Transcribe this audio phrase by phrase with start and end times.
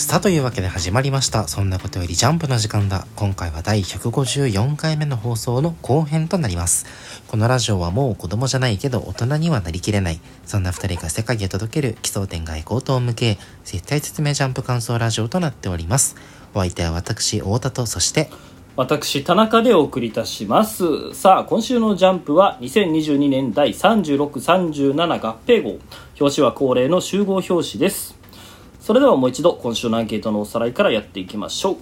[0.00, 1.46] さあというわけで始まりました。
[1.46, 3.06] そんなことよりジャンプの時間だ。
[3.16, 6.86] 今回は第154回目の放送の後編となります。
[7.28, 10.18] このラジオはもう子供じゃないけど大人にはなりきれない。
[10.46, 16.16] そんな2人が世界へ届ける奇想天外高等向け絶対説明ジャンプ感想ラジオとなっております。
[16.54, 18.30] お相手は私太田とそして
[18.76, 21.12] 私田中でお送りいたします。
[21.12, 25.78] さあ今週のジャンプは2022年第3637合併号。
[26.18, 28.19] 表紙は恒例の集合表紙です。
[28.90, 31.78] それではもう一度今週のアンケートのおさらいからやっていきましょ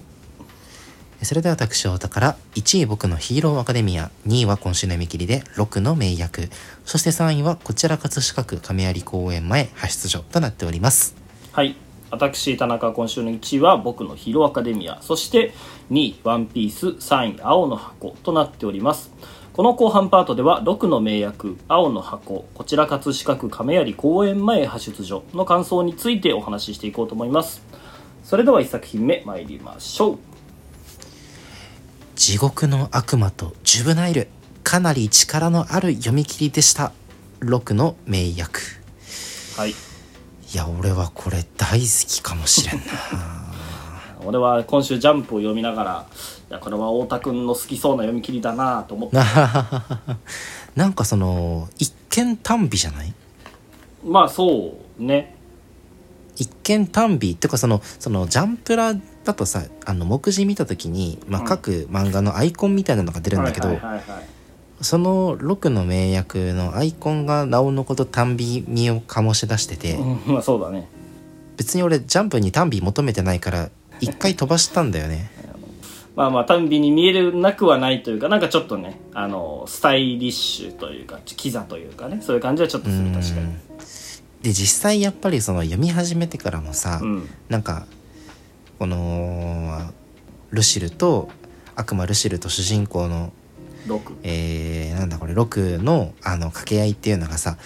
[1.21, 1.25] う。
[1.25, 6.49] それでは私太田から1位僕のヒーローアカデミア2位は今週の読み切りで6の名役
[6.85, 11.15] そして3位はこちら葛飾区亀有公園前派出所となっております。
[11.51, 11.75] はい。
[12.11, 15.01] 私田中今週の1位は僕のヒーローアカデミア。
[15.01, 15.55] そして
[15.89, 19.11] 2位ワンピース3位青の箱となっております
[19.59, 27.61] この後半パートでは6の名役青の箱こちら葛飾区亀有公園前派出所の感想についてお話ししていこうと思います。
[28.23, 30.17] それでは1作品目参りましょう。
[32.15, 34.29] 地獄の悪魔とジュブナイル
[34.63, 36.93] かなり力のある読み切りでした。
[37.41, 38.61] 6の名役
[39.57, 39.71] はい。
[39.71, 39.73] い
[40.55, 42.83] や俺はこれ大好きかもしれんな。
[44.23, 46.05] 俺は今週ジャンプを読みながら
[46.49, 49.17] いやこれは太田君の好きそうな読み切りだなと思って。
[50.75, 53.13] なんかその一見単美じゃない？
[54.03, 55.35] まあそうね。
[56.37, 61.47] 一見単美っていうかそのそのジャンプラだとさあの目次見た時に、まあ、うん。
[61.47, 63.77] 各漫画のアイコンみたいなのが出るんだけど、
[64.81, 70.87] その6の名役のアイコンがなおのこと単美味を醸し出してて、うんまあそうだね。
[71.57, 75.29] 別に俺ジャンプに単美求めてないから一回飛ばしたんだよね
[76.19, 83.53] まあまあ単美に見えるなくはないというかなんかちょっとねあのスタイリッシュというかキザというかねそういう感じはちょっとする確かに。
[84.41, 87.29] で実際やっぱりその読み始めてからもさ、うん。
[87.47, 87.85] なんか
[88.79, 89.79] この
[90.51, 91.29] ルシルと
[91.77, 93.31] 悪魔ルシルと主人公の
[93.87, 97.57] 6えー、なんだこれ6のあの掛け合いっていうのがさ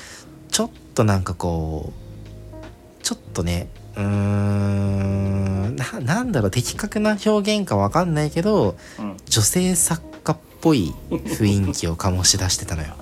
[0.52, 9.18] ちょっとなんかこうちょっとねうーんななんだろう的確な表現かわかんないけどうん。
[9.26, 12.96] 女性作家っぽい雰囲気を醸し出してたのよ。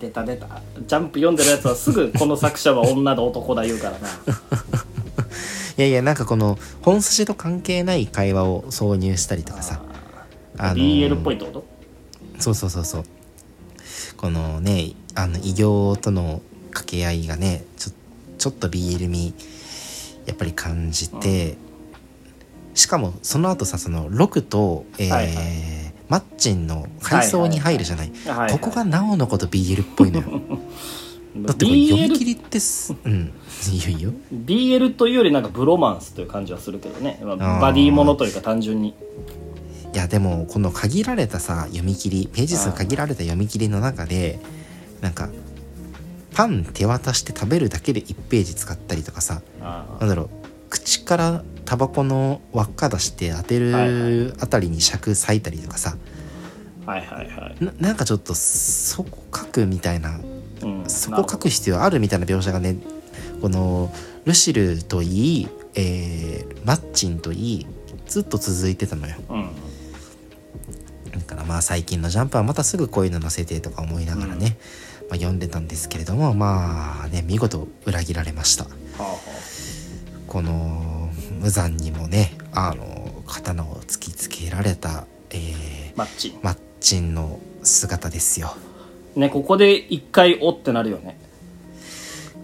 [0.00, 0.46] 出た出た。
[0.86, 4.08] ジャンプ読んでるやつはすぐこの作者は女だ男だ言うからな。
[5.76, 9.80] いやいやなんかこの本筋と関係ない会話を挿入したりとかさ。
[10.56, 11.64] あのー BL っぽいってこと？
[12.38, 13.04] そうそうそうそう。
[14.16, 17.92] このねあの異形との掛け合いがねちょ
[18.38, 19.34] ちょっと BL 味
[20.26, 21.56] やっぱり感じて、
[22.74, 28.12] しかもその後さその6と、えーはいはマッチンの階層に入るじゃない,、
[28.52, 30.24] ここがなおのこと BL っぽいのよ。
[31.36, 33.32] だってこれ読み切りってすうん。
[33.72, 34.12] いいよいいよ。
[34.32, 38.94] BL というよりなんかブロマンスという感じはするけどね、まあバディものというか単純に。
[39.92, 44.40] いやでもこの限られたさ読み切りページ数限られた読み切りの中で
[45.00, 45.28] なんか
[46.34, 50.30] パン手渡して食べるだけで1ページ使ったりとかさあなんだろう
[50.68, 60.20] 口からタバコの輪っか出して当てはいるあたりに尺割いたりとかさーはいはいはい、ななんかちょっとそこ書くみたいな
[60.62, 62.76] うん、そこ書く必要あるみたいな描写がね
[63.42, 63.92] この
[64.24, 67.66] ルシルといい、えーマッチンといい
[68.06, 69.16] ずっと続いてたのよ。
[69.28, 69.50] うん。
[71.10, 74.56] だからまあ最近のジャンプはまたすぐこういうの載せてとか思いながらね、
[75.08, 78.64] まあ、読んでたんですけれどもまあね見事裏切られました。
[78.64, 79.18] はあは
[80.26, 81.10] この
[81.40, 88.56] 無残にもねあの刀を突きつけられた、えーあマッチマッチンの姿ですよ。
[89.14, 91.18] ねここで一回おってなるよね。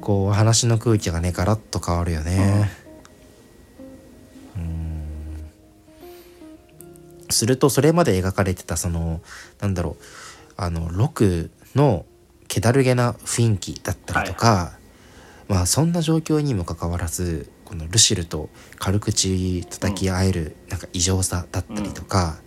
[0.01, 2.71] こう話の空気がねガラッと変わるよね。
[4.57, 5.05] うん。
[7.29, 9.21] するとそれまで描かれてたその
[9.61, 10.05] なんだろう
[10.57, 12.07] あの6の
[12.51, 14.73] 気だるげな雰囲気だったりとか、
[15.49, 22.39] まあそんな状況にもかかわらずこのルシルと軽口叩き合えるなんか異常さだったりとか、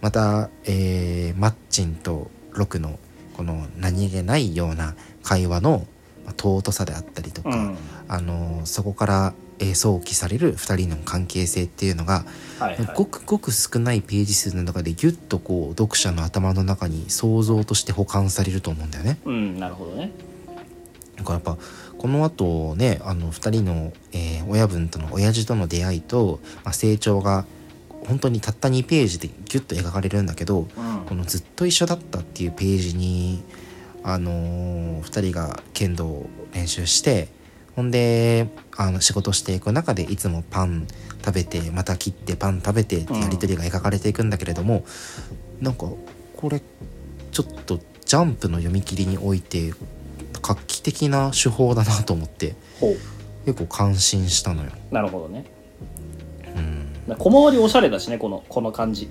[0.00, 2.98] また、えーマッチンと6の
[3.36, 5.86] この何気ないような会話の
[6.24, 7.76] まあ尊さであったりとか、うん。
[8.08, 12.24] あのそこから、えー想起される2人の関係性っていうのが、
[12.58, 12.88] はいはい。
[12.94, 19.18] ごくごく少ないページ数の中でギュッとこう読者の頭の中に想像として保管されると思うんだよね。
[19.24, 20.10] うんなるほどね。
[21.16, 21.56] だからやっぱ
[21.98, 27.46] この後ねあの2人の、えー親分との親父との出会いと、まあ、成長が
[28.06, 31.06] 本当にたった2ページでギュッと描かれるんだけど、うん。
[31.06, 33.42] このずっと一緒だったっていうページに
[34.04, 37.28] あのー、2人が剣道を練習して
[37.76, 40.86] ほんであの仕事していく中でいつもパン
[41.24, 44.84] 食べてまた切ってパン食べてってやり取りが描かれていくんだけれども、
[45.60, 45.86] なんか
[46.36, 46.62] これ
[47.30, 49.74] ちょっとジャンプの読み切りにおいて
[50.40, 52.94] 画期的な手法だなと思ってほ
[53.44, 54.70] 結構感心したのよ。
[54.90, 55.44] うなるほどね。
[56.56, 57.16] うん。
[57.16, 59.08] 小回りおしゃれだしねこのこの感じ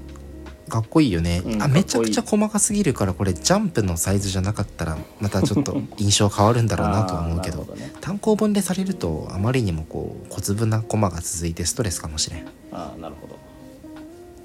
[0.70, 7.94] かっこいいよね、うんあめちゃくちゃ細かすぎるからこれジャンプのサイズじゃなかったらまたちょっと 印象変わるんだろうなとは思うけどね。
[8.02, 12.48] 単行本でされるとあまりにもこう小粒なコマが続いてストレスかもしれん。
[12.72, 13.38] ああなるほど。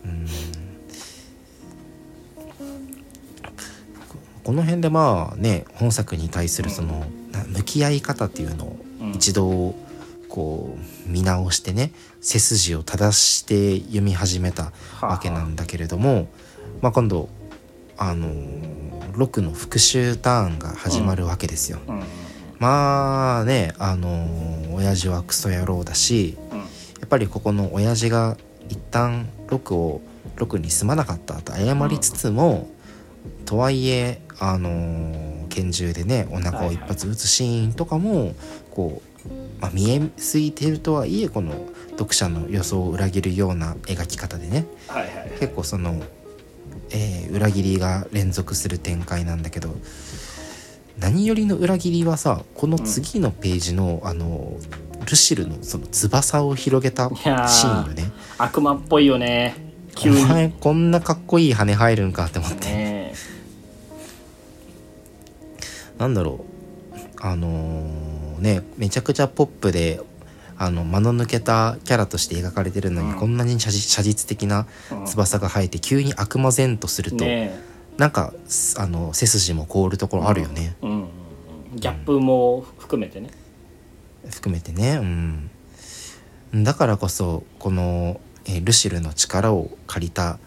[0.05, 0.27] うん。
[4.45, 9.11] この辺でまあね本作に対するその、な向き合い方っていうのをうん。
[9.13, 9.75] 一度
[10.31, 14.73] こう見直してね背筋を正して読み始めた
[15.03, 16.29] わけなんだけれども、
[16.81, 17.29] まあ、今度
[17.99, 18.29] あの
[19.13, 21.81] 6の復讐ターンが始まるわけですよ。
[21.87, 21.97] うん。
[21.97, 22.05] うん。
[22.59, 26.59] まあねあの親父はクソ野郎だしうん。
[26.59, 26.65] や
[27.05, 28.37] っぱりここの親父が
[28.69, 30.01] 一旦6を
[30.37, 32.69] 6に住まなかったと謝りつつも、
[33.45, 38.35] とはいえあの拳銃でねお腹を一発撃つシーンとかも
[38.71, 39.10] こう、
[39.61, 41.53] まあ、見えすぎてるとはいえこの
[41.91, 44.67] 読者の予想を裏切るような描き方でね。
[44.89, 45.31] はいはい。
[45.39, 46.03] 結構その、
[46.91, 49.77] えー裏切りが連続する展開なんだけど
[50.99, 54.57] 何よりの裏切りはさこの次のページの、あの
[55.09, 58.11] ルシルのその翼を広げたシやーーンよね。
[58.39, 59.55] 悪魔っぽいよね。
[59.95, 63.15] 急おに前こんなかっこいい羽入るんかって思って、ね
[65.99, 66.45] なんだろ
[66.93, 66.97] う。
[67.21, 68.10] あのー
[68.41, 70.01] ねめちゃくちゃポップで
[70.63, 73.17] あの間の抜けたキャラとして描かれてるのに、うん。
[73.17, 75.07] こんなに写実写実的なうん。
[75.07, 77.59] 翼が生えて急に悪魔然とすると、ね
[77.97, 80.91] なんかすあの背筋も凍るところあるよね、うん。
[80.91, 80.97] うん。
[80.97, 81.09] うん。
[81.77, 83.31] ギャップも含めてね。
[84.29, 84.99] 含めてね。
[86.53, 86.65] うん。
[86.65, 90.39] だからこそこの、えールシルの力を借りた、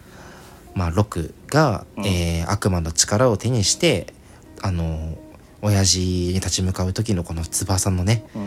[0.74, 2.06] まあ、ロクが、うん。
[2.06, 4.06] えー悪魔の力を手にして
[4.62, 5.18] あの
[5.64, 8.38] 親父に立ち向かう時のこの翼のね、え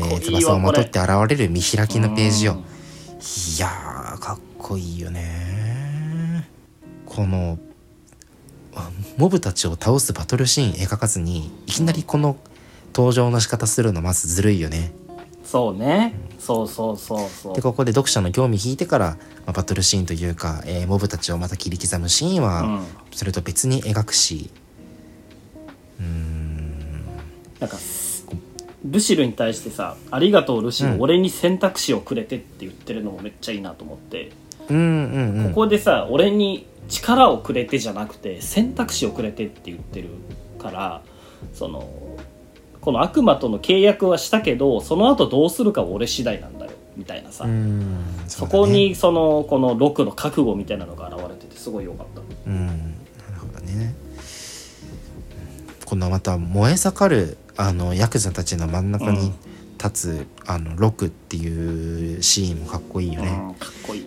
[0.00, 2.64] ー翼をまとって現れる見開きのページうんよ
[3.56, 6.48] いやーかっこいいよね。
[7.06, 7.58] この
[8.76, 12.36] あモブたちを倒すバトルシーン描かずにいきなりこの
[12.94, 14.92] 登場の仕方するのまずずるいよね。
[15.42, 16.14] そうね。
[16.38, 17.54] そうそうそうそう。
[17.54, 22.86] でここで読者の興味引いてから、まあ、バトルシーンというか、えーモブたちをまた切り刻むシーンは、うん。
[23.12, 24.50] それと別に描くし
[26.00, 27.76] なんか
[28.84, 31.00] ルシルに対してさ「ありがとうルシル、うん。
[31.00, 34.30] 俺に選択肢をくれて」って言ってるのもめっちゃいいなと思って、
[34.68, 35.48] うんうんうん。
[35.48, 40.08] ここでさ俺に力をくれてじゃなくて選択肢をくれてって言ってる
[40.58, 41.02] から
[41.52, 41.88] その
[42.80, 48.04] この悪魔との契約はしたけどその後どうするかは俺次第なんだよみたいなさ、うーん。
[48.28, 48.52] そね。
[48.52, 52.22] こにそのこのロクの覚悟みたいなのが現れててすごい良かった。
[52.46, 52.66] うん。
[52.66, 52.78] なる
[53.40, 53.94] ほどね
[55.86, 59.32] このまた燃え盛るあのヤクザたちの真ん中に
[59.82, 64.06] 立つ、あのロクっていうシーンもかっこいいよね、うんかっこいい。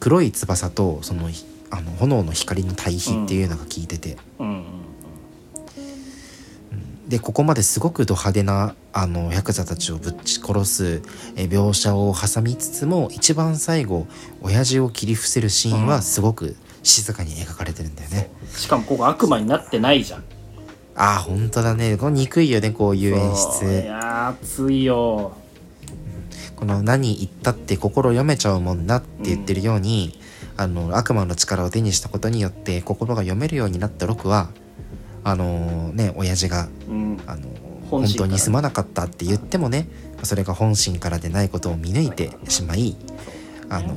[0.00, 4.48] 黒い翼とそのひあの炎の光の対比っていうのが効いてて、うん。
[4.48, 4.64] うん
[7.08, 11.02] でここまですごくド派手なあのヤクザたちをぶち殺す
[11.36, 14.08] え描写を挟みつつも一番最後
[14.42, 15.86] 親父を切り伏せるシーンうん。
[15.86, 18.28] はすごく静かに描かれてるんだよね。
[18.48, 20.24] しかもここ悪魔になってないじゃん
[20.96, 21.96] ああ本当だね。
[21.96, 25.36] これ憎いよねこういう演そうい出やー熱いよ。
[26.56, 30.18] この何言ったって心読めちゃうもんなって言ってるように、
[30.56, 34.48] あの悪魔の力を手にしたことによって心が読めるようになったロクは
[35.22, 37.20] あのね親父がうん。
[37.26, 37.42] あの
[37.90, 39.88] 本当にすまなかったって言ってもね
[40.22, 42.96] それが本心からでないことを見抜いてしまい
[43.68, 43.94] あの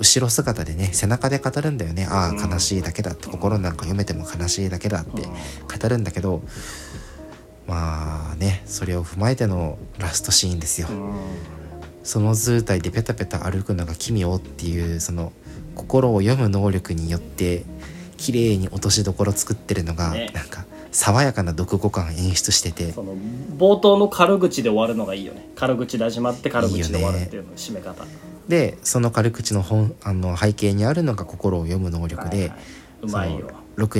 [0.00, 2.06] 後ろ姿でね背中で語るんだよね。
[2.10, 2.40] あうん。
[2.42, 3.28] あ悲しいだけだって。
[3.28, 5.30] 心なんか読めても悲しいだけだってうん。
[5.30, 6.42] 語るんだけど
[7.66, 10.88] まあねそれを踏まえてのラストシーンですよ。
[10.88, 11.12] うん。
[12.02, 15.32] その図体でペタペタ歩くのが奇妙っていうその
[15.74, 17.64] 心を読む能力によって
[18.16, 20.30] 綺麗に落としどころ作ってるのが、ね。
[20.34, 22.92] なんか爽やかな読後感演出してて。
[22.92, 23.14] その
[23.56, 25.46] 冒頭の軽口で終わるのがいいよね。
[25.54, 28.04] 軽口で始まって軽口で終わるっていうの締め方
[28.48, 33.26] でその軽口の本あの背景にあるのが心を読む能力で、は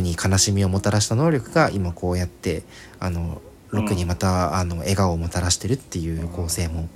[0.01, 2.65] に悲しみをもたらした能力が今こうやって
[2.99, 6.89] あのロにまた、あの笑顔をもたらしてるっていう構成も、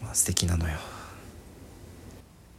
[0.00, 0.76] まあ、素敵なのよ。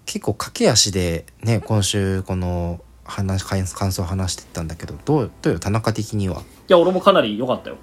[0.06, 6.42] 結構駆け足でね今週この話感感想を話してったんだけどどうどうよ田中的には？
[6.42, 7.78] いや俺もかなり良かったよ。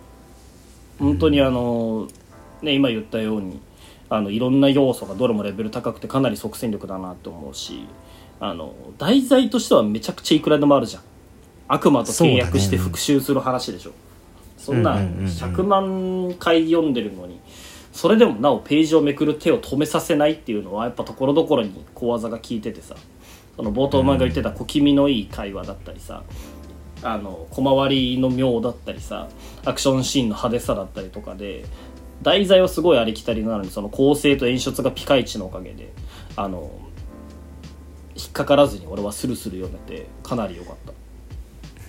[0.98, 2.08] 本当にあの、
[2.60, 3.58] ね今言ったように
[4.10, 7.86] あのいろんな要素がどれもレベル高くてかなり即戦力だなと思うし
[8.40, 11.02] あの題材としてはめちゃくちゃいくらでもあるじゃん。
[11.68, 13.92] 悪魔と契約して復讐する話でしょ。
[14.58, 15.26] そ,、んなうんうんうんうん。
[15.26, 17.40] 100万回読んでるのに
[17.92, 22.96] それでもなおページをめくる手を止めさせないっていうのはやっぱところどころに小技が効いててさ。
[23.60, 26.22] その冒頭お前が言ってた小気味のいい会話だったりさ
[27.02, 29.28] あの小回りの妙だったりさ
[29.66, 31.66] アクションシーンの派手さだったりとかで
[32.22, 35.92] 題材はすごいありきたりなのにその構成と演出がピカイチのおかげで
[36.36, 36.70] あの
[38.14, 40.92] 引っかからずに俺はスルスル読めてかなり良かった。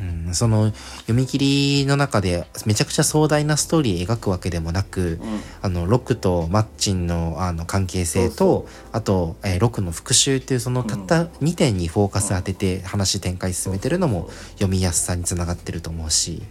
[0.02, 0.72] うんその
[1.02, 5.20] 読み切りの中でめちゃくちゃ壮大なストーリー描くわけでもなく、
[5.62, 16.42] あのロックとマッチンのあの関係性とあと、えーロックの復讐っていうそのたった2点にフォーカス当てて話展開進めてるのも読みやすさにつながってると思うし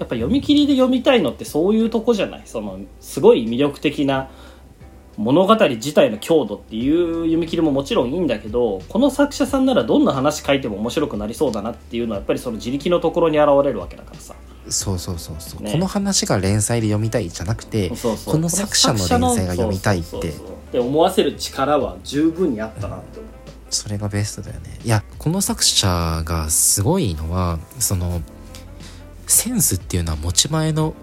[0.00, 2.42] やっぱ読み切りで読みたいのってそういうとこじゃない？
[2.46, 4.30] そのすごい魅力的な
[5.16, 14.34] 物語自体の強度っていう読み切りももちろんいいんだけどこの作者さんならどんな話書いても面白くなりそうだなっていうのはやっぱりその自力のところに現れるわけだからさ。
[14.68, 15.72] そうそうそうそう、ね。
[15.72, 20.08] この話が連載で読みたいじゃなくてこの作者の連載が読みたいって。
[20.08, 20.46] そうそうそう。
[20.46, 24.78] って思わせる力は十分にあったなって思ったそれがベストだよね。
[24.84, 28.22] いやこの作者がすごいのはその
[29.30, 30.94] センスっていうのは持ち前の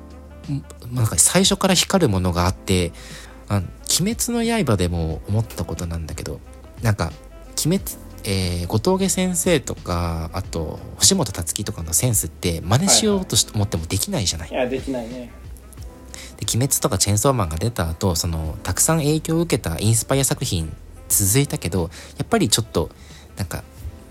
[0.52, 2.94] んなんか最初から光るものがあって
[3.50, 3.68] 「あの
[4.00, 6.40] 鬼滅の刃」でも思ったことなんだけど
[6.82, 7.12] なんか
[7.66, 14.50] 鬼滅えー、後藤家先生とかあと星本達樹とかのセンスって真似しようとし思ってもできないじゃない。
[14.50, 15.32] いやできないね。
[16.36, 20.76] で鬼滅とかチェンソーマンが出た後そのたくさん影響を受けたインスパイア作品
[21.08, 22.90] 続いたけどやっぱりちょっと
[23.38, 23.64] なんか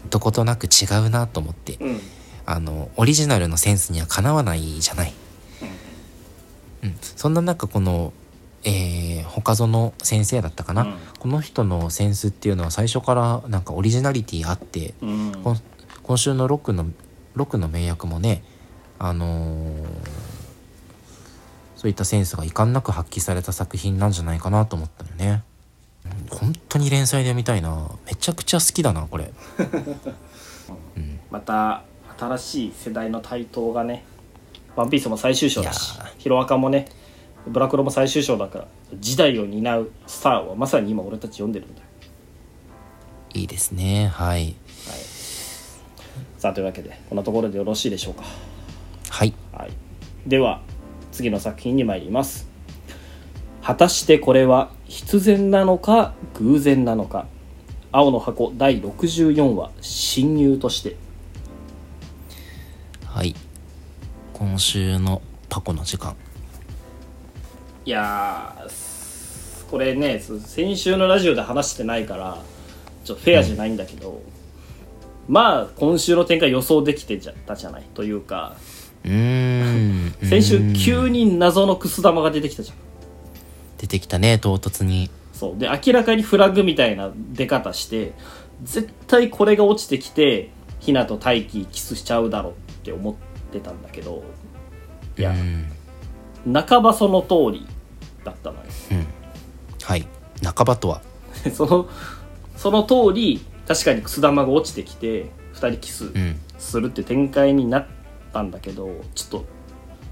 [0.08, 1.76] どことなく違うなと思って。
[1.80, 2.00] うん
[2.46, 5.12] あのオリジナルのセンスにはかなわないじゃない、
[6.84, 8.12] うん、そんな中この、
[8.64, 10.94] えー、他園先生だったかな、うん。
[11.18, 15.32] この人のセンスっていうのは最初からなんかオリジナリティあってうん。
[16.02, 16.86] 今週のロックの
[17.34, 18.42] ロックの名役もね
[18.98, 20.26] あのー
[21.76, 25.42] そういったセンスが遺憾なく発揮された作品なんじゃないかなと思ったよね。
[26.04, 27.90] うん本当に連載で見たいな。
[28.06, 29.32] めちゃくちゃ好きだなこれ。
[30.96, 31.82] うん、また
[32.18, 34.04] 新しい世代の台頭がね
[34.76, 36.86] 「ワンピースも最終章だしヒロアカもね
[37.46, 38.66] ブラクロも最終章だから
[38.98, 41.86] 時代を担うスターはまさに今俺たち読んでるんだよ、
[43.34, 44.08] いいですね。
[44.08, 44.40] はい。
[44.40, 44.54] はい、
[46.38, 48.24] さあというわけでこんなところでよろしいでしょうか。
[49.10, 49.32] はい。
[49.52, 49.70] はい、
[50.26, 50.60] では
[51.12, 52.48] 次の作品に参ります。
[53.62, 57.26] 果たしてこれは必然なのか偶然なのか。
[57.92, 60.96] 青の箱第64話「親友として
[63.16, 63.34] はい。
[64.34, 66.14] 今週のパコの時間」
[67.86, 72.42] いやーこれね先週のラジオで話してないから
[73.06, 74.20] ちょっとフェアじゃないんだけど、
[75.28, 77.84] まあ今週の展開予想できてたじゃない？
[77.94, 78.54] というか
[79.02, 80.14] うーん。
[80.28, 82.76] 先週急に謎のくす玉が出てきたじゃん。
[83.78, 85.08] 出てきたね唐突に。
[85.32, 85.58] そう。
[85.58, 88.12] で明らかにフラグみたいな出方して
[88.62, 93.14] 絶対これが落ちてきてひなと大輝キスしちゃうだろうって思っ
[93.52, 94.22] てたんだけど
[95.18, 95.66] いやうん
[96.52, 97.66] 半ばその通り
[98.24, 98.62] だったのよ。
[98.92, 99.06] うん。
[99.82, 100.06] はい。
[100.42, 101.02] 半ばとは。
[101.52, 101.88] その
[102.56, 106.40] その通り確かにくす玉が落ちてきて2人キスうん。
[106.58, 107.86] するって展開になっ
[108.32, 109.44] たんだけどちょっと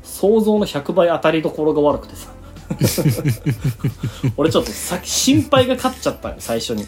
[0.02, 2.30] 想像の100倍当たりどころが悪くてさ。
[4.36, 6.86] 俺ちょっとさ心配が勝っちゃったよ最初に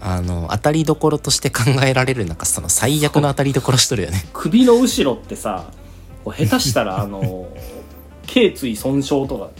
[0.00, 4.24] あの当たりどころとして考えられるなんかその最悪の当たりどころしとるよね。
[4.32, 5.64] 首の後ろってさ
[6.24, 7.48] 下手したらあの
[8.26, 9.50] 頸椎損傷とか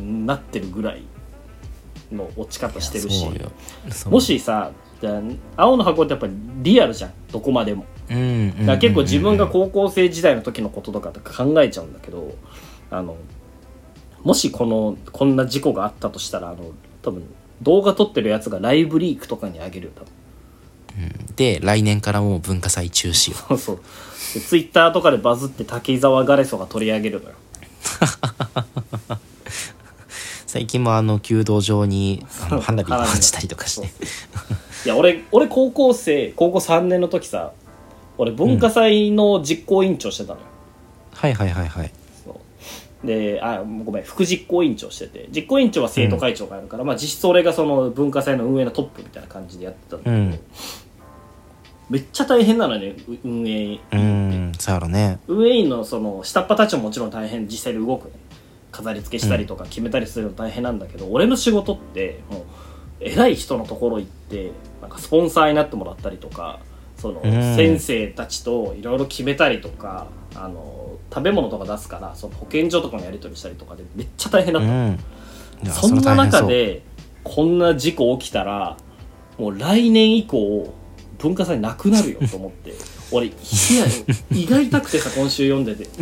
[0.00, 1.02] なってるぐらい
[2.10, 3.28] の落ち方してるし
[4.06, 4.72] もしさ
[5.56, 7.12] 青の箱ってやっぱりリアルじゃん。
[7.32, 7.86] どこまでも。
[8.10, 8.50] うんうんうんうん。
[8.50, 12.34] だから結構自分が高校生時代の時のこととかって考えちゃうんだけど
[12.90, 13.16] あの
[14.22, 16.72] もしこのこんな事故があったとしたらあの
[17.02, 17.22] 多分
[17.62, 20.10] 動画撮ってるやつがライブリークとかにあげるよ多分。
[21.36, 23.36] で来年からもう文化祭中止よ。
[23.48, 23.76] そうそう。
[24.34, 27.34] でツイッターとかでバズって滝沢ガレソが取り上げるのよ。
[30.46, 33.88] 最近もあの弓道場に花火が落ちたりとかして。
[34.86, 37.52] いや俺俺高校生高校3年の時さ
[38.16, 40.46] 俺文化祭の実行委員長してたのよ、
[41.12, 41.92] はいはいはいはい
[43.04, 50.38] であごめん副実行委員長してて実行委員長は生徒会長がやるから、まあ実質俺がその文化祭の運営のトップみたいな感じでやってたんだけど、うん。
[51.88, 53.74] めっちゃ大変なのねう運営。
[53.74, 55.18] うーんそうやろね。
[55.26, 58.12] 運営員のその下っ端たちももちろん大変実際に動くね。
[58.70, 62.42] 飾り付けしたりとか決めたりするの大変なんだけど、俺の仕事ってもう
[63.00, 66.60] 偉い人のところ行ってなんかスポンサーになってもらったりとか
[66.96, 67.32] そのうん。
[67.56, 70.79] 先生たちといろいろ決めたりとかあの
[71.12, 74.68] 食べ物とか出すからその保健所とかのやり取りしたりとかでめっちゃ大変だった。
[74.68, 74.98] の、うん。
[75.70, 76.82] そんな中で
[77.24, 78.76] こんな事故起きたら
[79.38, 80.72] もう来年以降
[81.18, 82.74] 文化祭なくなるよと思って。
[83.12, 83.34] 俺いや
[84.30, 85.90] 胃が痛くてさ今週読んでて。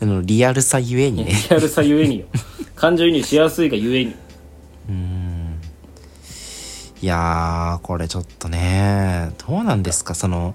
[0.00, 1.32] あのリアルさゆえにね。
[1.50, 2.26] リアルさゆえによ。
[2.76, 4.12] 感情移入しやすいがゆえに。
[4.88, 5.58] うーん。
[7.00, 10.14] いやーこれちょっとねどうなんですか？
[10.14, 10.54] その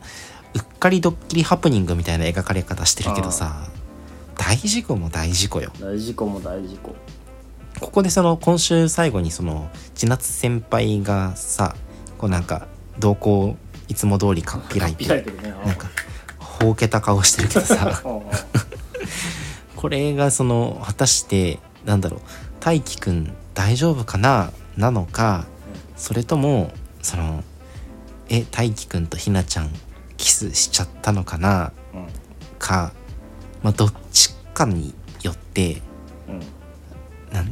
[0.84, 3.70] かりドッキリハプニングみたいな描かれ方してるけどさ
[4.36, 5.72] 大事故も大事故よ。
[5.80, 6.94] 大事故も大事故。
[7.80, 11.78] ここでその今週最後にその千夏先輩がさ
[12.18, 12.68] こうなんか
[13.00, 13.56] 動向
[13.88, 15.24] いつも通りかっぴらいてね。
[15.66, 15.88] なんか
[16.38, 18.04] ほうけた顔してるけどさ。
[19.78, 22.20] これがその果たしてなんだろう
[22.60, 24.52] 大輝くん大丈夫かな？
[24.76, 25.46] なのか
[25.96, 27.42] それともその
[28.28, 29.70] え大輝くんとひなちゃん
[30.24, 31.74] キスしちゃったのかな？
[31.94, 32.08] うん。
[32.58, 32.94] か、
[33.62, 35.82] まあ、どっちかによって
[36.30, 36.40] うん。
[37.34, 37.52] なん、ま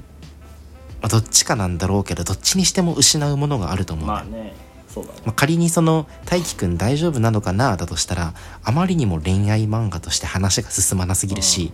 [1.02, 4.54] あ、どっちかなんだろうけどどっちにしても失うものがあると思うまあね
[4.88, 5.20] そうだね。
[5.26, 11.74] まあ、仮にその大輝くん大丈夫なのかなだとしたらあまりにも恋愛漫画として話が進まなすぎるし、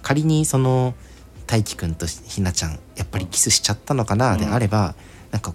[0.00, 0.94] 仮にその
[1.46, 4.94] 大輝くんとひなちゃんやっぱりキスしちゃったのかなであれば、
[5.30, 5.52] なんか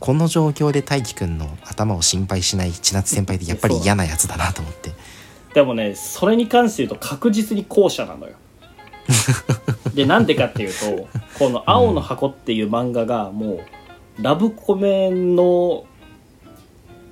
[0.00, 4.92] この状況で大輝くんの頭を心配しない千夏先輩ってやっぱり嫌なやつだなと思って。
[5.54, 8.34] でもねそれに関して言うと確実に後者なのよ。
[9.94, 11.08] でなんでかっていうと
[11.38, 13.60] この「青の箱」っていう漫画がも
[14.18, 15.84] うラブコメの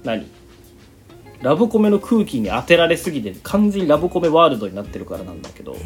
[0.04, 0.26] 何？
[1.42, 5.76] ラブコメの空気に当てられすぎて完全にラブコメワールドになってるからなんだけど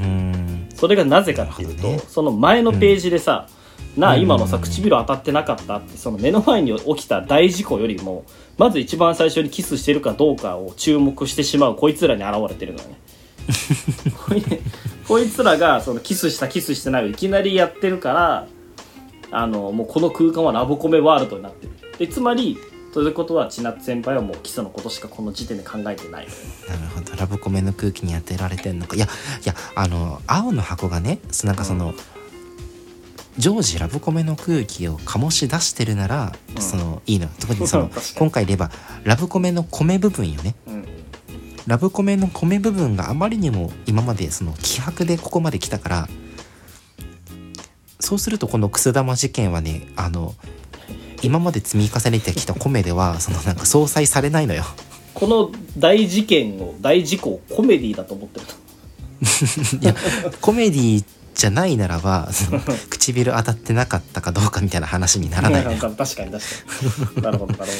[0.74, 3.48] それがなぜかっていうと、その前のページでさ、
[3.96, 8.24] なあうん今のさ唇当たってなかったってその目の前に起きた大事故よりも
[8.58, 12.96] まず一番最初にキスしてるかどうかを注目してしまうこいつらに現れてるのよね。
[15.06, 18.48] こいつらがそのキスしたキスしてないをいきなりやってるから
[19.30, 21.72] あのもうこの空間はラブコメワールドになってる。
[21.98, 22.58] でつまり
[22.92, 26.26] ということは千夏先輩はもうキスのことしかこの時点で考えてない。
[26.68, 27.14] なるほど。
[27.16, 28.96] ラブコメの空気に当てられてんのか。
[28.96, 29.08] いやい
[29.46, 31.94] やあの青の箱がねそなんかその、
[33.38, 36.62] 常時ラブコメの空気を醸し出してるなら、うん。
[36.62, 38.70] そのいいの特にその 今回で言えば
[39.04, 40.54] ラブコメの米部分よね。
[40.66, 40.86] うん。
[41.66, 46.08] ラブコメの米部分があまりにも今までその気迫でここまで来たから
[47.98, 50.34] そうするとこのくす玉事件はねあの
[51.22, 54.64] 今まで積み重ねてきた米では そのなんか相殺されないのよ。
[55.14, 58.54] この大事件を大事故をコメディだと思ってると。
[59.80, 59.94] いや
[60.42, 61.04] コメディ
[61.36, 66.32] じゃないならば その唇当たってなかったかどうかみたいな話にならない 確かに確かに。
[67.22, 67.72] なるほどなる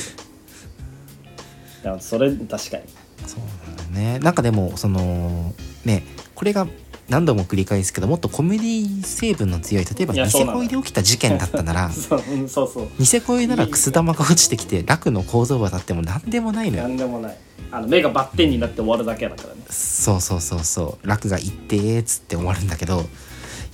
[1.82, 2.00] ほど。
[2.00, 2.82] それ確かに。
[3.26, 4.18] そうなんだよね。
[4.18, 6.68] なんかでもそのねこれが
[7.08, 12.88] 何度も繰り返すけどもっとコメディ成分の強い例えばニセ恋で起きた事件だったなら そう,、うん、そうそう。
[12.98, 16.82] ニセ恋ならくす玉が落ちてきて楽の構造はだっても何でもないのよ。
[16.82, 17.36] なんでもない。
[17.70, 19.60] あの目がバッテンになって終わるだけだからね。
[19.70, 21.08] そうそうそうそう。
[21.08, 23.06] 楽が「いってー」っつって終わるんだけど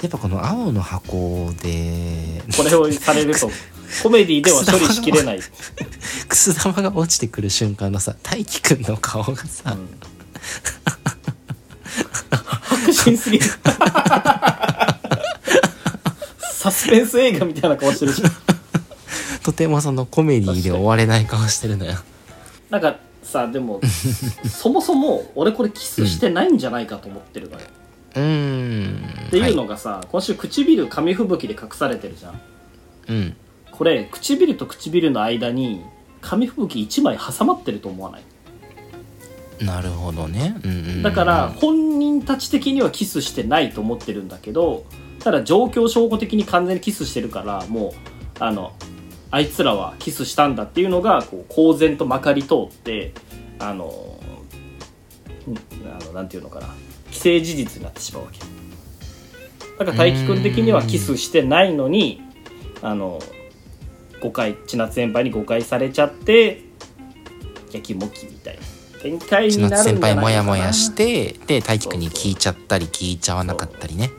[0.02, 3.48] やっぱこの青の箱でこれをされると
[4.02, 5.40] コメディでは処理しきれない、
[6.28, 9.88] くす 玉が落ちてくる瞬間のさ大輝くんの顔がさ、うん、
[12.92, 13.44] 白真すぎる。
[16.52, 18.22] サスペンス映画みたいな顔してるし。
[19.42, 21.98] とてもそのコメディで終われない顔してるのよ。
[22.70, 23.80] なんかさでも
[24.48, 27.81] そもそも俺これキスしてないんじゃないかと思ってるのよ、う
[28.12, 32.40] っていうのがさ、今週唇紙吹雪で隠されてるじゃん。
[33.08, 33.36] うん。
[33.70, 35.82] これ唇と唇の間に
[36.20, 38.22] 紙吹雪1枚挟まってると思わない？
[39.64, 44.84] なるほどね、うんうんうん、だから本人たち的にはキスしてないと思ってるんだけど
[45.20, 47.94] ただ状況証拠的に完全にキスしてるからも
[48.40, 48.72] うあの
[49.30, 53.12] あいつらはキスしたんだっていうのがこう公然とまかり通って
[53.58, 54.18] あの
[55.46, 55.56] うん
[55.88, 56.68] あのなんていうのかな
[57.12, 58.40] 既成事実になってしまうわけ。
[59.78, 62.20] だから大輝くん的にはキスしてないのに
[62.82, 63.20] あの
[64.20, 66.62] 誤解千夏先輩に誤解されちゃって
[67.72, 68.62] やきもきみたいな。
[69.02, 70.00] 展開に千なるんじゃないかな。
[70.00, 74.10] 夏先輩もやもやしてで大輝くんに聞いちゃったり聞いちゃわなかったりね。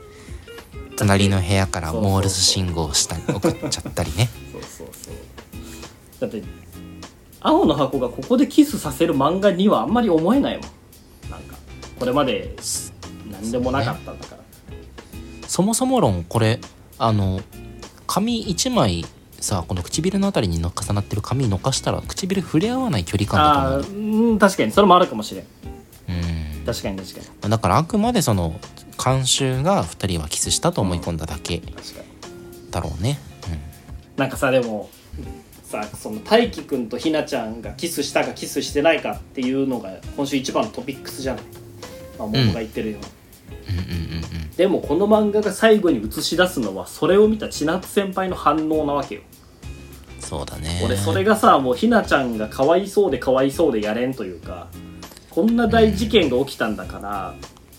[0.96, 4.28] 隣の部屋からモールス信号をしたり送っちゃったりね。
[4.52, 5.14] そうそうそう。
[6.20, 6.42] だって
[7.40, 10.66] 青の箱がここでキスさせる漫画にはあんまり思えないもん
[11.98, 12.54] これまで
[13.30, 14.42] 何でもなかったんだから。
[15.46, 16.58] そもそも論これ
[16.98, 17.40] あの
[18.06, 19.04] 紙1枚
[19.40, 24.72] さこの唇のあたりにの重なってる紙のかしたら唇触れ合わない距離感だと思うん確かに。
[24.72, 25.44] それもあるかもしれん。
[25.44, 26.12] う
[26.62, 26.64] ん。
[26.64, 26.98] 確かに。
[26.98, 27.50] 確かに。
[27.50, 28.58] だからあくまでその
[29.02, 32.14] 監修が2人はキスしたと思い込んだだけ確かに。
[32.70, 33.20] だろうね、
[34.16, 34.90] なんかさでも
[35.62, 41.44] さその大輝くんとひなちゃんがキスしたかキスしてないかっていうのが今週一番のトピックスじゃない、
[42.18, 49.22] まあ、僕が言ってるように、うん、うんうんうんうんでもこの漫画が最後に映し出すのはそれを見た千夏先輩の反応なわけよ。
[50.20, 50.80] そうだね。
[50.84, 54.68] 俺それがさもうひなちゃんがかわいそうでかわいそうでやれんというか
[55.30, 57.34] こんな大事件が起きたんだから、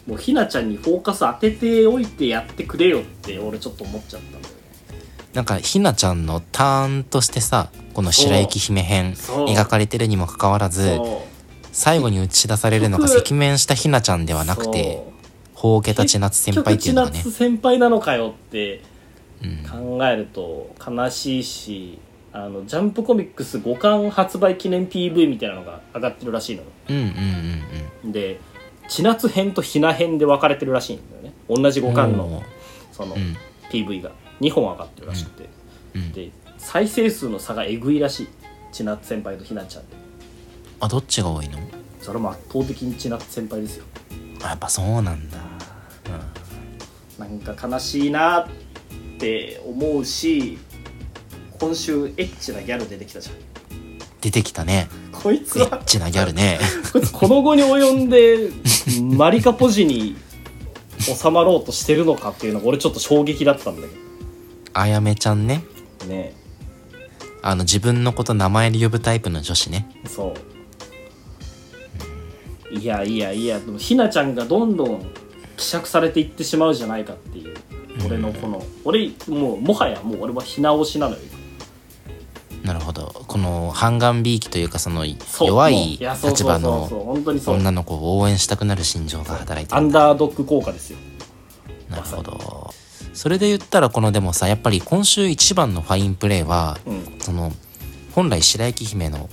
[0.06, 4.50] もうひなちゃんにフォーカス当てておいてやってくれよって俺ちょっと思っちゃったんだよね。
[5.34, 11.00] なんかひなちゃんのターンとしてさこの白雪姫編描かれてるにもかかわらず
[11.76, 15.04] 最後に映し出されるのが赤面したひなちゃんではなくて
[15.54, 17.18] ほうけた千夏先輩っていうのがね。
[17.18, 18.82] 結局千夏先輩なのかよって
[19.44, 19.98] うん。
[19.98, 22.00] 考えると悲しいし
[22.32, 26.62] あのジャンプコミックス5巻発売記念 PV みたいなのが上がってるらしいの。
[26.62, 27.04] ようんうん
[28.06, 28.12] うん。
[28.14, 28.40] で
[28.88, 31.34] 千夏編とひな編で分かれてるらしいんだよね。
[31.50, 32.42] 同じうん5巻の
[32.94, 33.36] そのうん。
[33.70, 34.12] PV が。
[34.40, 35.50] 2本上がってるらしくて、
[35.94, 36.14] うん。
[36.14, 38.28] で再生数の差がえぐいらしい。
[38.72, 40.05] 千夏先輩とひなちゃんで
[40.80, 41.60] あどっちが多いの？
[42.02, 43.86] それも圧倒的に千夏先輩ですよ。
[44.44, 45.38] あやっぱそうなんだ、
[47.18, 48.48] なんか悲しいなっ
[49.18, 50.60] て思うし
[51.60, 53.36] 今週エッチなギャル出てきたじゃん。
[54.22, 54.88] 出てきたね。
[55.12, 56.60] こいつエッはチなギャルね。
[56.94, 58.50] こいつこの後に及んで
[59.18, 60.16] マリカポジに
[61.00, 63.94] 収まろうとしてるのかっていうのが俺ちょっと衝撃だったんだけ
[64.74, 65.64] あやめちゃんね。
[66.00, 66.36] どね。
[67.42, 69.88] あの自分のこと名前で呼ぶタイプの女子ね。
[70.08, 70.34] そう
[72.72, 75.06] いやいやいやでもひなちゃんがどんどん
[75.58, 77.56] 希釈されていってしまうじゃないかっていう
[78.06, 81.22] 俺のこの、俺もうもはやもう俺はひな推しなのよ。
[82.64, 83.24] なるほど。
[83.28, 86.86] この半眼びいきというかその弱い立場の
[87.46, 89.86] 女の子を応援したくなる心情が働いてアる。
[89.86, 90.98] んだンダードッグ効果ですよ。
[91.90, 92.74] なるほど。
[93.14, 97.18] それで言ったらこのでもさやっぱり今週一番のファインプレーはうん。
[97.20, 97.52] その
[98.14, 99.30] 本来白雪姫の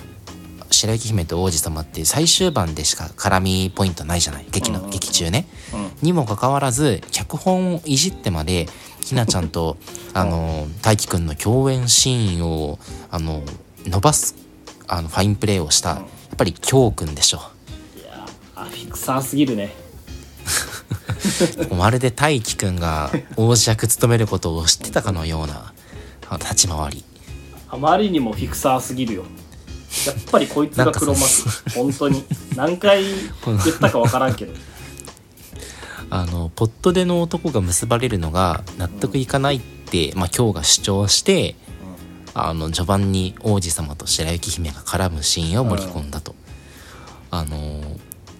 [0.82, 4.46] 白雪姫と王子様って最終盤でしか絡みポイントないじゃない。
[4.50, 5.46] 劇の、劇中ね。
[5.72, 5.90] うん。
[6.02, 8.66] にもかかわらず脚本をいじってまで
[9.00, 9.76] ひなちゃんと
[10.12, 13.42] あの大輝くんの共演シーンをあの
[13.84, 14.34] 伸ばす
[14.88, 16.00] あのファインプレーをしたや
[16.34, 17.38] っぱり京くんでしょ
[17.96, 19.74] いやアフィクサーすぎるね。
[21.70, 25.72] まるで大輝くんが王子役務めることを知ってたかのような
[26.28, 27.04] あ立ち回り。
[27.68, 29.24] あまりにもフィクサーすぎるよ
[30.06, 31.24] やっぱりこいつが黒幕。
[31.74, 32.24] 本当に。
[32.56, 34.52] 何回言ったか分からんけど。
[36.10, 41.56] あのポットでの男が結ばれるのが納得いかないって、まあ、今日が主張して、
[42.34, 46.34] あの序盤に王子様と白雪姫が絡むシーンを盛り込んだと、
[47.30, 47.82] あの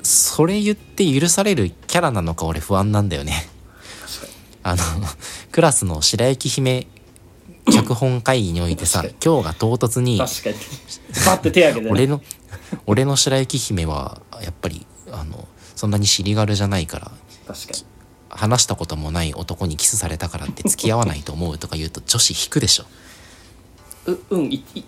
[0.03, 3.49] それ言って許されるキャラなのか俺不安なんだよね。
[4.63, 4.83] あの
[5.51, 6.87] クラスの白雪姫
[7.71, 10.57] 脚本会議においてさ確今日が唐突に確かに。
[11.27, 12.21] バッて手挙げて、ね、俺の
[12.87, 15.47] 俺の白雪姫はやっぱりあの
[15.77, 17.11] そんなに尻軽じゃないから
[17.47, 17.85] 確かに。
[18.35, 22.85] 話したこともない男にキスされたからって付き合わないと思うとか言うと女子引くでしょ。
[24.07, 24.85] ううんいい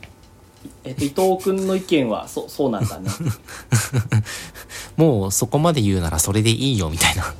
[0.82, 3.10] えっと伊藤君の意見はそうそうなんだね。
[4.96, 7.34] もうそこまで言うならそれでいいよみたいな。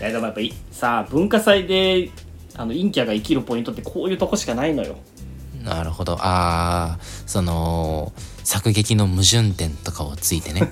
[0.00, 2.10] いやでもやっぱいさあ文化祭で
[2.58, 4.96] あの陰キャが生きるポイントってこういうとこしかないのよ。
[5.64, 6.14] なるほど。
[6.14, 10.68] ああその作劇の矛盾点とかをついてね。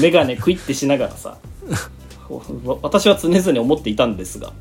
[0.00, 1.38] 眼鏡クイッてしながらさ
[2.28, 4.52] わ私は常々思っていたんですが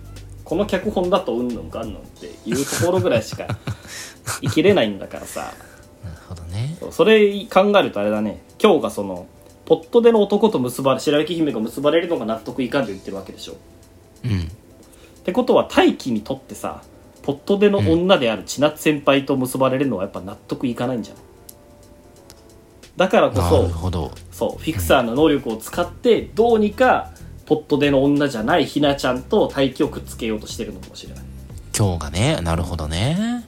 [0.46, 3.48] この脚本だとうんぬんかんぬんっていうところぐらいしか
[4.42, 5.54] 生きれないんだからさ。
[6.04, 6.78] なるほどね。
[6.92, 8.42] それ考えるとあれだね。
[8.62, 9.28] 今日がその
[9.66, 13.58] ポットでの男と結ばれ白雪姫が結ばれるのが納得いかんと言ってるわけでしょ
[14.24, 14.42] うん。
[14.42, 14.44] っ
[15.24, 16.84] てことは大輝にとってさ
[17.24, 21.24] ポットでの女である千夏先輩と結ばれるのはやっぱ納得いかないんじゃない？
[22.96, 24.12] だからこなそるほど。
[24.32, 27.12] そうフィクサーの能力を使ってどうにか
[27.46, 31.24] ポットでの女じゃないひなちゃんと大輝をくっつけようとしてるのかもしれない。
[31.78, 33.46] 今日がねなるほどね。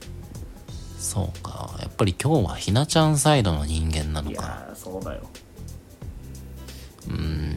[0.97, 1.75] そうか。
[1.79, 5.21] やっぱり今日はひなちゃんサイドの人間なのいかやーそうだよ。
[7.10, 7.55] うん。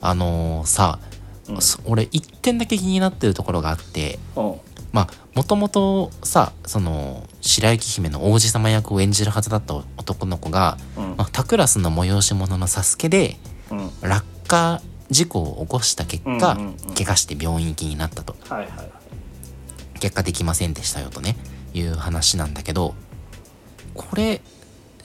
[0.00, 1.00] あのーさ、
[1.48, 1.60] うん。
[1.60, 4.54] そ俺一点だけ気になってるところがあってうん。
[4.92, 11.16] まあもともとさその白雪姫の王子様役を演じるはずだった男の子が、うん。
[11.16, 13.36] まあ、他クラスの催し物のサスケで
[13.70, 13.90] うん。
[14.02, 14.80] 落下
[15.10, 16.94] 事故を起こした結果、うんうんうん。
[16.94, 18.34] 怪我して病院行きになったと。
[18.48, 18.90] はいはいはい。
[20.00, 21.36] 結果できませんでしたよとね
[21.72, 22.94] いう話なんだけど
[23.94, 24.42] これ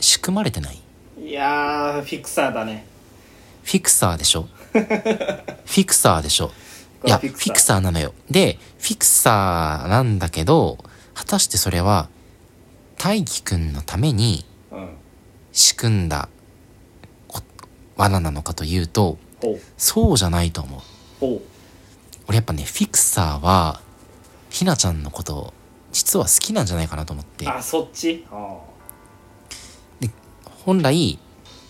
[0.01, 0.81] 仕組まれてない？
[1.23, 2.85] いやーフィクサーだね。
[3.63, 4.49] フィクサーでしょ？
[5.65, 6.51] フィクサーでしょ。
[7.05, 7.79] いや、フィクサー。
[7.79, 8.13] なのよ。
[8.29, 10.77] で、フィクサーなんだけど、
[11.13, 12.09] 果たしてそれは、
[12.97, 14.89] 大輝くんのためにうん。
[15.51, 16.29] 仕組んだ
[17.27, 17.41] こ
[17.97, 19.17] 罠なのかというと、
[19.77, 20.83] そうじゃないと思
[21.21, 21.41] う。
[22.27, 23.81] 俺やっぱね、フィクサーは、
[24.49, 25.53] ひなちゃんのこと、
[25.91, 27.47] 実は好きなんじゃないかなと思って。
[27.49, 28.25] あそっち？
[28.31, 28.59] あ
[30.65, 31.17] 本来、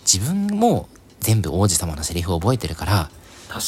[0.04, 0.88] 自分も
[1.22, 3.10] 全部王子様のセリフを覚えてるから、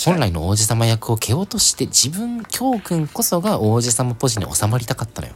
[0.05, 5.35] 本来の王子様役を蹴落として自分京くんこそが王子様ポジに収まりたかったのよ。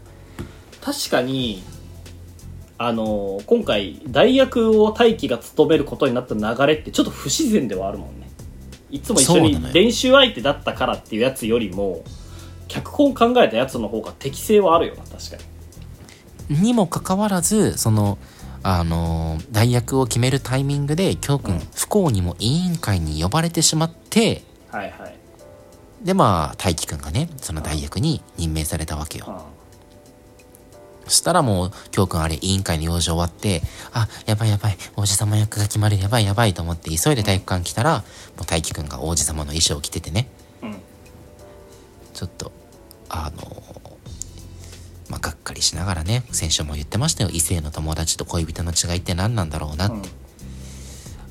[0.80, 1.62] 確かに
[2.78, 8.28] あの今回代役を大輝が務めることになった流れってちょっと不自然ではあるもんね。
[8.90, 12.02] いつも一緒に練習相手だったからっていうやつよりも
[12.68, 15.36] 脚本考えたやつの方が適性はあるよな確か
[16.48, 16.60] に。
[16.60, 18.16] にもかかわらずその
[18.62, 21.60] あの代役を決めるタイミングで京くん、うん。
[21.74, 25.16] 不幸にも委員会に呼ばれてしまってはいはい。
[26.02, 29.38] でまあ大輝くんがねその代役に任命されたわけよ、うん。
[31.06, 37.98] そしたらもう京くんあれ委員会の用事終わってあやばいやばい王子様役が決まるやばいやばいと思って急いで体育館来たら
[38.36, 40.28] もう大輝くんが王子様の衣装を着ててね。
[40.62, 40.76] うん。
[42.14, 42.52] ちょっと
[43.08, 43.62] あの
[45.08, 47.30] まあがっかりしながらね先週も言ってましたよ。
[47.32, 50.02] 異性の友達と恋人の違いって何なんだろうなって、うん。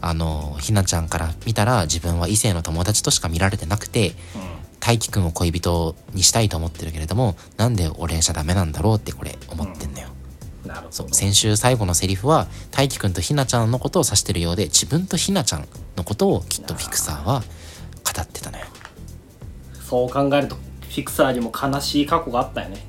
[0.02, 4.14] あのひなちゃんから見たら自分は異性の友達としか見られてなくて
[4.80, 10.08] 大輝くんを恋人にしたいと思ってるけれどもなんで俺じゃダメなんだろうってこれ思ってんのよ、
[10.64, 10.70] うん。
[10.70, 10.92] なるほど。
[10.92, 17.42] そう先週最後のセリフは大輝くんとひなちゃんのことを指してるようで自分とひなちゃんのことをきっとフィクサーは
[18.04, 18.66] 語ってたのよ。
[19.82, 22.86] そう考えるとフィクサーにも悲しい過去があったよね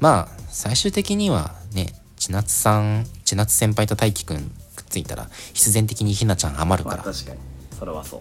[0.00, 4.38] まあ最終的にはね千夏さん千夏先輩と大輝くん
[4.76, 7.38] くっついたら必然的にひなちゃん余るからまあ確かに
[7.78, 8.20] それはそう。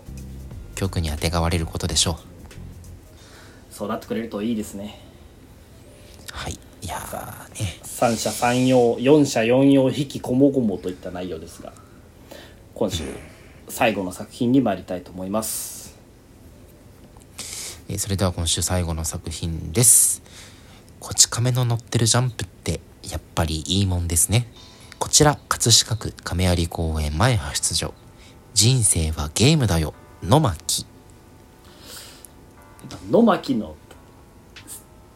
[0.75, 2.15] 曲にあてがわれることでしょう。
[3.73, 4.99] そうなってくれるといいですね。
[6.31, 7.79] はいいやーね。
[7.83, 11.71] 三者三様四者四様引きこもごもといった内容ですが
[12.73, 13.03] 今週
[13.69, 15.95] 最後の作品に参りたいと思います。
[17.87, 20.22] えーそれでは今週最後の作品です
[21.03, 22.79] こち亀の乗ってるジャンプって
[23.11, 24.47] やっぱりいいもんですね。
[24.99, 27.93] こちら葛飾区亀有公園前派出所。
[28.53, 29.93] 人生はゲームだよ。
[30.23, 30.85] 野巻。
[33.11, 33.75] 野巻の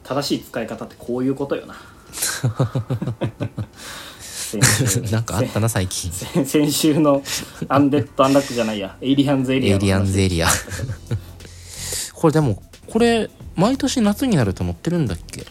[0.03, 1.75] 正しい使い方ってこういうことよな。
[5.09, 6.11] なんかあったな最近。
[6.11, 7.23] 先先週の
[7.69, 8.97] アンデッド・アンラックじゃないや。
[8.99, 10.49] エイリアンズ・エリアのエイリアンズエリア。
[12.13, 15.45] これでもこれ毎年夏になると乗ってるんだっけ？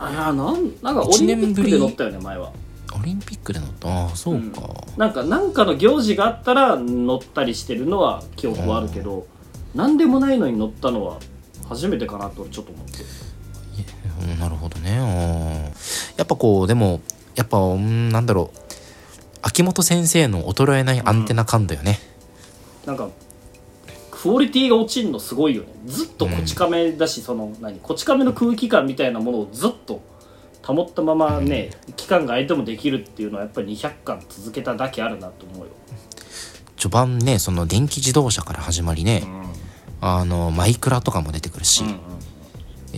[0.00, 2.52] あーなんなんかオリンピックで乗ったよね前は。
[2.98, 3.88] オリンピックで乗った？
[3.88, 4.62] ああそうか、
[4.96, 9.26] なんかなんかの行事があったら乗ったりしてるのは記憶はあるけど
[9.74, 11.18] 何でもないのに乗ったのは
[11.68, 13.04] 初めてかなとちょっと思って。
[14.32, 14.98] うんなるほどね。
[14.98, 15.06] うん
[16.16, 17.00] やっぱこうでも
[17.36, 18.58] やっぱうんなんだろう。
[19.40, 22.00] 秋元先生の衰えないアンテナ感だよね、
[22.84, 23.08] なんか
[24.20, 25.68] クオリティが落ちるのすごいよね。
[25.86, 27.78] ずっとこち亀だし、その何？
[27.78, 30.02] こち亀の空気感みたいなものをずっと
[30.62, 35.72] 保ったままね、期間が空いてもできるっていうのはやっぱり200巻続けただけあるなと思うよ、
[36.76, 39.22] 序盤ねその電気自動車から始まりね、
[40.00, 41.96] あのマイクラとかも出てくるし、うんうん。
[42.94, 42.96] え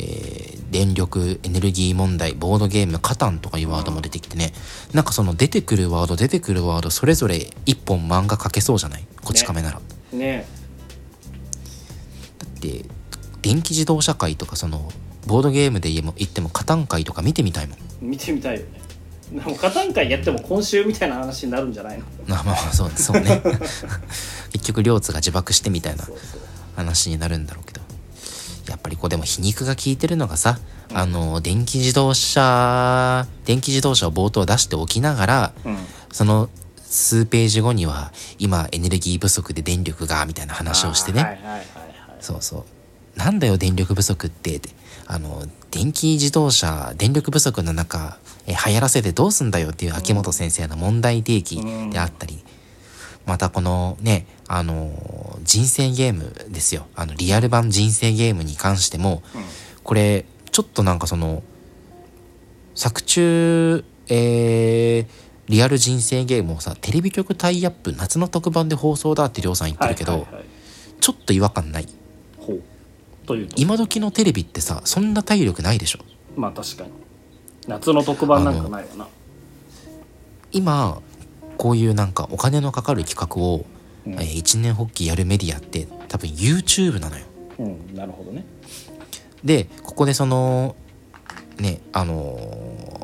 [0.56, 4.52] ー電力エネルギー問題ボードゲームカタンとかいうワードも出てきてね、
[4.94, 9.04] なんかその出てくるワード出てくるワードそれぞれ一本漫画描けそうじゃない？
[9.20, 9.80] こち亀なら、
[10.12, 10.46] ね。
[10.46, 10.59] だ
[12.68, 12.84] って
[13.42, 14.90] 電気自動車界とかその
[15.26, 17.78] ボードゲームで言えも言ってもカタン界とか見てみたいもん。
[18.00, 18.80] 見てみたいよね。
[19.32, 22.04] でも加担会やっても今週みたいな話になるんじゃないの？
[22.26, 23.40] まあまあそうそうね。
[24.52, 26.04] 結局両津が自爆してみたいな
[26.76, 27.80] 話になるんだろうけど。
[28.68, 30.58] やっぱりこうでも皮肉が効いてるのがさ
[30.94, 35.76] あの電気自動車電気自動車を冒頭出しておきながらうん
[36.12, 36.48] その
[36.88, 41.66] 数ページ後には今エネルギー不足で電力がみたいな話をしてね、はいはいはい
[42.20, 43.18] そうそう。
[43.18, 44.56] なんだよ電力不足って。
[44.56, 44.70] って
[45.06, 52.44] あの電気自動車電力不足の中え流行らせてどうすんだよっていう秋元先生の問題提起であったり、
[53.26, 56.86] またこのねあの人生ゲームですよ。
[56.94, 59.42] あのリアル版人生ゲームに関してもうん。
[59.82, 61.42] これちちょっとなんかその
[62.74, 70.44] 作中えーリアル人生ゲームをさテレビ局タイアップ夏の特番で放送だってりょうさん言ってるけど、はいはいはい。
[71.00, 71.88] ちょっと違和感ない
[73.30, 73.54] というと。
[73.56, 76.00] 今時のテレビってさそんな体力ないでしょ？
[76.36, 76.90] まあ確かに。
[77.68, 79.06] 夏の特番なんかないわな。
[80.50, 81.00] 今
[81.56, 83.64] こういうなんかお金のかかる企画を、
[84.04, 84.14] うん。
[84.14, 87.24] えー一年発起やるメディアって多分 YouTube なのよ。
[87.60, 88.44] うんなるほどね。
[89.44, 90.74] でここでその
[91.58, 92.36] ねあの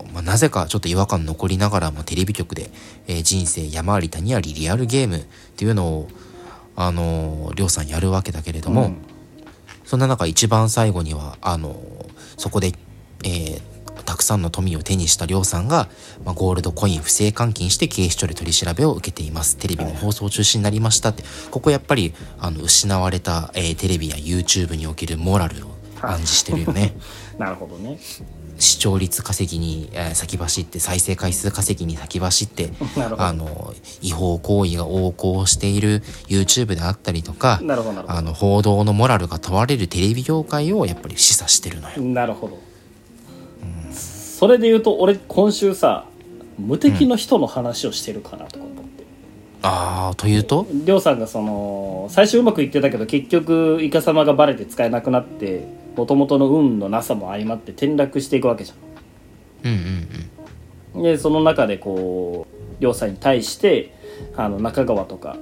[0.09, 2.71] ーまあ、なぜかちょっと違和感残りながらもテレビ局で、
[3.07, 5.25] えー人生山あり谷ありリアルゲームっ
[5.57, 6.09] ていうのを
[6.75, 8.97] あのーりょうさんやるわけだけれども、うん
[9.87, 11.81] そんな中一番最後にはあの
[12.37, 12.73] そこで、
[13.25, 15.89] えーたくさんの富を手にしたりょうさんが、
[16.25, 19.57] まあ、ゴールドコイン不正換金して警視庁で取り調べを受けています。
[19.57, 21.25] テレビも放送中止になりましたって。
[21.51, 25.71] ここやっぱりあの失われた、えーテレビや YouTube におけるモラルを
[26.03, 26.95] 暗示してるよね。
[27.39, 27.99] なるほどね。
[28.59, 32.71] 視聴率稼ぎに、えー先走って再生回数稼ぎに先走って
[33.19, 37.61] あの違法行為が横行している YouTube であったりとか
[38.07, 41.95] あの報道のモラルが問われるテレビ業界をやっぱり示唆してるのよ。
[41.97, 42.03] ど。
[42.03, 42.59] なるほど、
[43.93, 46.07] それで言うと俺今週さ
[46.59, 49.05] 無敵の人の話をしてるかなとか思って、
[49.61, 50.67] ああというと？
[50.73, 58.75] りょうさんがその最初うまくいってたけど結局イカ様がバレて使えなくなってもともとの運のなさも相まって転落していくわけじゃ
[59.67, 59.71] ん。
[59.71, 60.09] うんうん
[60.95, 61.03] うん。
[61.03, 63.95] でその中でこうりょうさんに対して
[64.37, 65.37] あの中川とか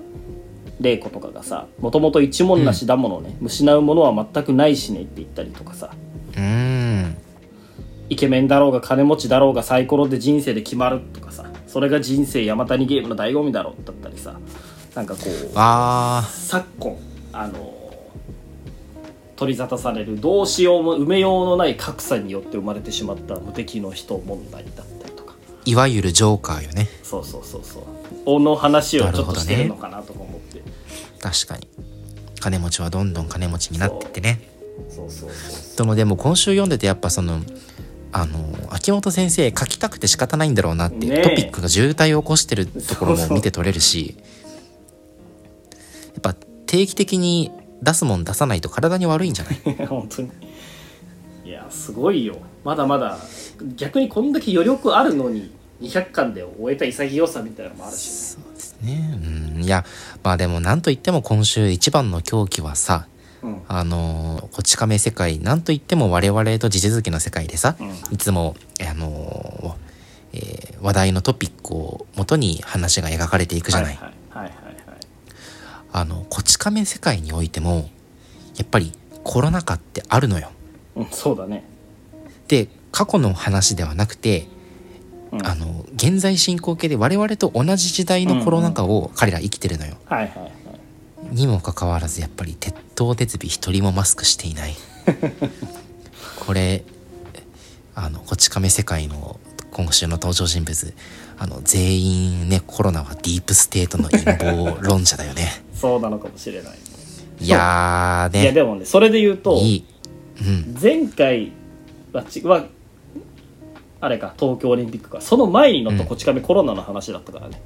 [0.80, 5.90] 玲子とかがさもともと一文なしだものね、失うものは全くないしねって言ったりとかさ。
[6.32, 7.16] うーん。
[8.10, 14.38] イケメンだろうが金持ちだろうがサイコロで人生で決まるとかさそれが人生山谷ゲームの醍醐味だろうだったりさ
[14.94, 16.96] なんかこうあ昨今
[17.32, 17.73] あの
[19.36, 25.34] 取り沙汰されるどうしようも埋めようのない格差によって生まれてしまった無敵の人問題だったりとか。
[25.64, 26.88] ーいわゆるジョーカーよね。
[27.02, 27.82] そうそうそうそう。
[28.26, 30.62] おの話をちょっとしてるのかなとか思って、
[31.20, 31.68] 確かに。
[32.40, 34.40] 金持ちはどんどん金持ちになってってね。
[34.88, 37.40] そうそうそうでもでも今週読んでてやっぱその
[38.12, 38.38] あの
[38.70, 43.28] 秋元先生書きたくて仕方ないんだろうなっていう、トピックが渋滞を起こしてるところそうそう。
[43.30, 44.16] も見て取れるし。
[46.14, 46.34] やっぱ
[46.66, 47.50] 定期的に
[47.82, 49.56] 出すもん出さないと体に悪いんじゃない？
[49.86, 50.30] 本当に。
[51.44, 52.36] いやすごいよ。
[52.64, 53.18] まだまだ
[53.76, 55.50] 逆にこんだけ余力あるのに
[55.82, 58.12] 200巻で終えた潔さみたいなのもあるしね。
[58.12, 59.18] そうですね。
[59.56, 59.62] うん。
[59.64, 59.84] いや
[60.22, 63.06] まあでもなんといっても今週一番の狂気はさ
[63.42, 63.60] うん。
[63.68, 67.90] あのこち亀世界なんといっても我々と地続きの世界でさ、うん。
[68.12, 68.56] いつも
[68.88, 69.76] あの、
[70.32, 73.94] えー話題のトピックを元に話が描かれていくじゃない。
[73.96, 74.14] はいはい
[75.94, 77.88] あのこち亀世界においても
[78.56, 80.50] やっぱりコロナ禍ってあるのよ。
[80.96, 81.64] うん、そうだね、
[82.48, 84.48] で過去の話ではなくて、
[85.30, 90.48] うん、あの現在進行形で我々と同じ時代のコロナ禍を彼ら生きてるのよ、はいはいは
[91.32, 91.34] い。
[91.34, 94.74] にもかかわらずやっぱり鉄頭鉄尾一人もマスクしていない。
[96.44, 96.82] これ
[97.94, 99.38] あのこち亀世界の
[99.70, 100.94] 今週の登場人物
[101.38, 106.78] あの全員ねコロナはディープステートの陰謀論者だよねそうなのかもしれない
[107.40, 108.42] いやーね。
[108.42, 109.84] いやでもねそれで言うといい。
[110.40, 110.76] うん。
[110.80, 111.52] 前回
[112.10, 112.64] はちは
[114.00, 115.20] あれか東京オリンピックか。
[115.20, 117.60] その前に乗ったこち亀コロナの話だったからね、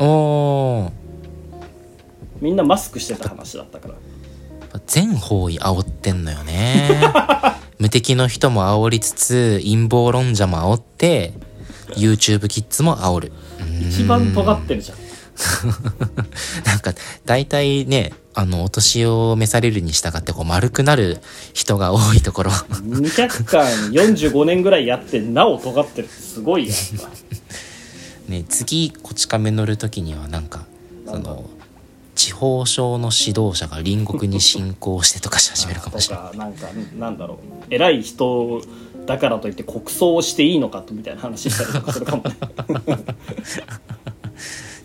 [0.00, 0.90] おー。
[2.40, 3.94] みんなマスクしてた話だったから。
[4.86, 7.00] 全方位煽ってんのよね。
[7.78, 11.34] 無敵の人も煽りつつ陰謀論者も煽って
[11.94, 13.32] YouTube キッズも煽る。
[13.88, 14.98] 一番尖ってるじゃん
[16.64, 21.20] なんか大体ねあのお年を召されるに従ってこう丸くなる
[21.52, 22.50] 人が多いところ。
[22.50, 27.10] 200巻45年ぐらいやってなお尖ってるってすごいやんか。
[28.28, 30.64] ね次こち亀乗る時にはなんか
[31.06, 31.44] その
[32.14, 36.38] 地方省の指導者が隣国に侵攻してとかし始めるかもしれない。
[36.38, 36.68] なんか
[36.98, 37.38] なんだろう。
[37.70, 38.62] 偉い人
[39.06, 42.36] だからといって国葬をしていいのかとみたいな話したりとかするかもね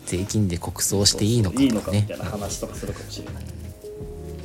[0.06, 2.02] 税金で国葬していいのかいいとかね。
[2.02, 3.44] のかみたいな話とかするかもしれない。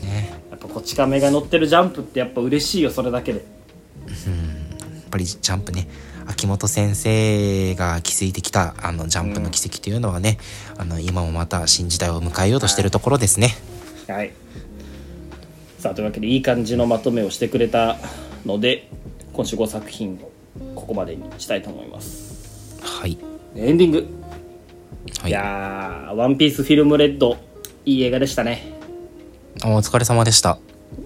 [0.02, 0.40] ね。
[0.50, 3.38] やっぱこち亀が乗ってるジャンプってやっぱ嬉しいよそれだけで。
[3.38, 5.88] やっぱりジャンプね。
[6.26, 10.38] 秋元先生が築いてきたあのジャンプの奇跡というのはね、
[10.78, 13.48] あの今もまた新時代を迎えようとしてるところですね。
[14.06, 14.32] はい。
[15.78, 17.96] さあというわけでいい感じのまとめをしてくれた
[18.44, 18.88] ので
[19.32, 20.18] 今週5作品
[20.74, 22.78] ここまでにしたいと思います。
[22.82, 23.18] はい、
[23.56, 24.06] エンディング、、
[25.20, 25.30] はい。
[25.30, 27.36] い、やー「ワンピースフィルムレッド
[27.84, 28.72] いい映画でしたね。
[29.64, 30.58] お疲れ様でした。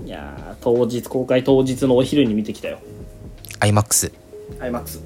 [0.05, 2.79] いやー当日公開当日のお昼に見てきたよ。
[3.61, 4.13] IMAX
[4.61, 5.01] IMAX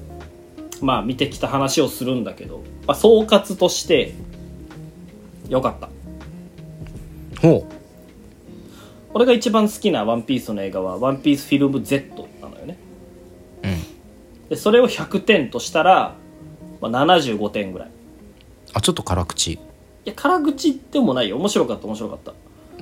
[0.81, 4.13] まあ見てきた話をするんだけど、まあ、総括として
[5.49, 5.89] よかった。
[7.41, 7.65] ほ
[9.13, 12.77] 俺が一番好きな「ワンピースの映画は「ワンピースフィルム Z なのよね。
[13.63, 14.49] ううん。
[14.49, 16.15] でそれを100点としたら、
[16.81, 17.91] まあ、75点ぐらいい
[18.73, 19.59] あちょっと辛口。
[20.05, 21.37] や辛口でもないよ。
[21.37, 22.33] 面白かった面白かった。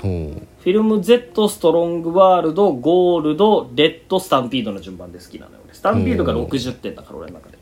[0.02, 0.32] ほう。
[0.32, 5.60] フィルム Z ストロングワールドゴールドレッドスタンピードの順番で好きなのよ。
[5.66, 7.58] 俺スタンピードが60点だから俺の中で、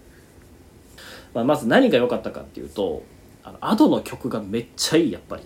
[1.33, 3.03] まあ、まず何が良かったかっていうと
[3.43, 5.43] あのアドの曲がめっちゃいいやっぱり。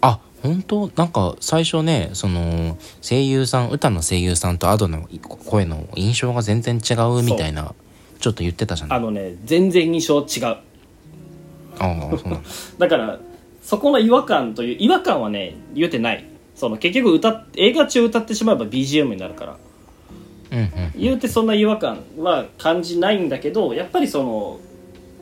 [0.00, 0.90] あ本当？
[0.96, 5.06] なんか最初ねその声優さん歌の声優さんとアドの
[5.46, 7.74] 声の印象が全然違うみたいな
[8.18, 10.56] ちょっと言ってたじゃないあのね全然印象違う
[12.30, 12.40] だ。
[12.78, 13.18] だから
[13.62, 16.24] そこの違和感という違和感はね言うてない。
[16.54, 19.56] その結局歌っ映画中歌ってしまえば BGM になるから。
[20.52, 24.58] うんうん言うてそんな違和感は感じないんだけどやっぱりその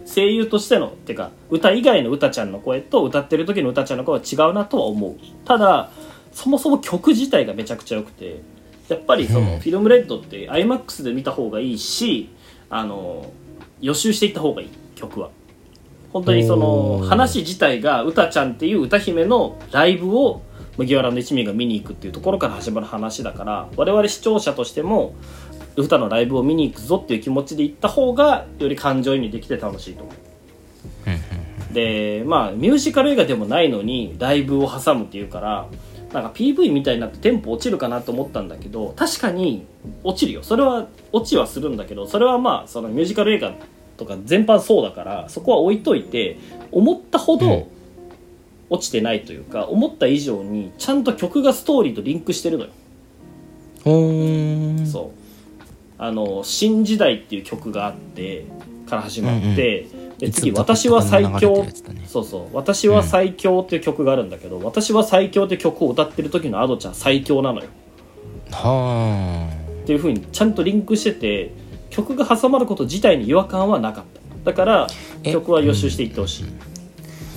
[0.07, 5.17] 声優としてのってか歌以外の歌ちゃんの声と歌ってる時の歌ちゃんの声は違うなとは思う。
[5.45, 5.91] ただ
[6.33, 8.41] そもそも曲自体がめちゃくちゃ良くて
[8.89, 9.61] やっぱりその、うん。
[9.61, 12.31] フィルムレッドって iMAX で見た方がいいし
[12.71, 13.31] あの
[13.81, 15.31] 予習していった方がいい曲は
[16.13, 20.43] 本当にその話自体が歌ちゃんっていう歌姫のライブを
[20.79, 25.15] 麦わらの一味が見に行くっていうところから始まる話だから我々視聴者としても
[25.77, 31.75] 歌のライブを見に行くぞっていう気持ちで行った方がより感情移入できて楽しいと思う。
[31.75, 35.69] でまあミュージカル映画でもないのにライブを挟むっていうから
[36.13, 39.67] なんか PV みたいになってテンポ落ちるかなと思ったんだけど確かに
[40.03, 40.43] 落ちるよ。
[40.43, 43.53] それは落ちはするんだけどそれはまあそのミュージカル映画
[43.99, 46.39] とか全般そうだからそこは置いといて
[46.73, 47.39] 思ったほうん。
[47.41, 47.69] ど
[48.71, 52.71] 落ちてないというか、思った以上にちゃんと曲がストーリーとリンクしてるのよ。
[53.83, 54.83] ほー。
[54.83, 55.63] んそう。
[55.99, 58.45] あの「新時代」っていう曲があって
[58.87, 59.87] から始まって、
[60.19, 61.73] で次「いつも私は最強ね」
[62.07, 67.67] そうそう「私は最強」っていう曲があるんだけど「私は最強」って曲を歌ってる時のアドちゃん最強なのよ。
[68.51, 69.49] は
[69.83, 71.51] っていう風にちゃんとリンクしてて
[71.99, 74.05] 曲が挟まること自体に違和感はなかっ
[74.45, 74.53] た。
[74.53, 74.87] だから
[75.25, 76.49] え曲は予習していってほしい、あ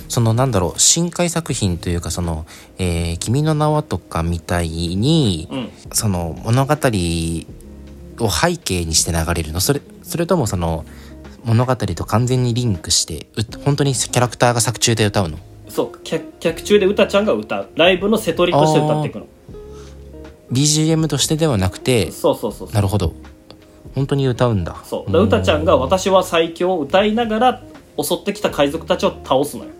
[0.08, 2.46] そのなんだろう深海作品というかその
[2.78, 5.68] 「えー君の名は」とかみたいに、うん。
[5.92, 9.60] その物語を背景にして流れるの。
[9.60, 10.84] それそれともその
[11.44, 15.38] 物語と完全にリンクしてう本当にキャラクターが作中で歌うの？
[15.68, 15.98] そう。
[16.04, 17.68] 客客中で歌ちゃんが歌う。
[17.74, 19.26] ライブの瀬取りとして歌っていくの。
[20.52, 22.70] BGM としてではなくてそうそうそう。
[22.72, 23.14] なるほど
[23.94, 24.76] 本当に歌うんだ。
[24.84, 25.12] そう。
[25.12, 27.62] だ歌ちゃんが「私は最強」を歌いながら
[28.00, 29.70] 襲ってきた海賊たちを倒すのよ。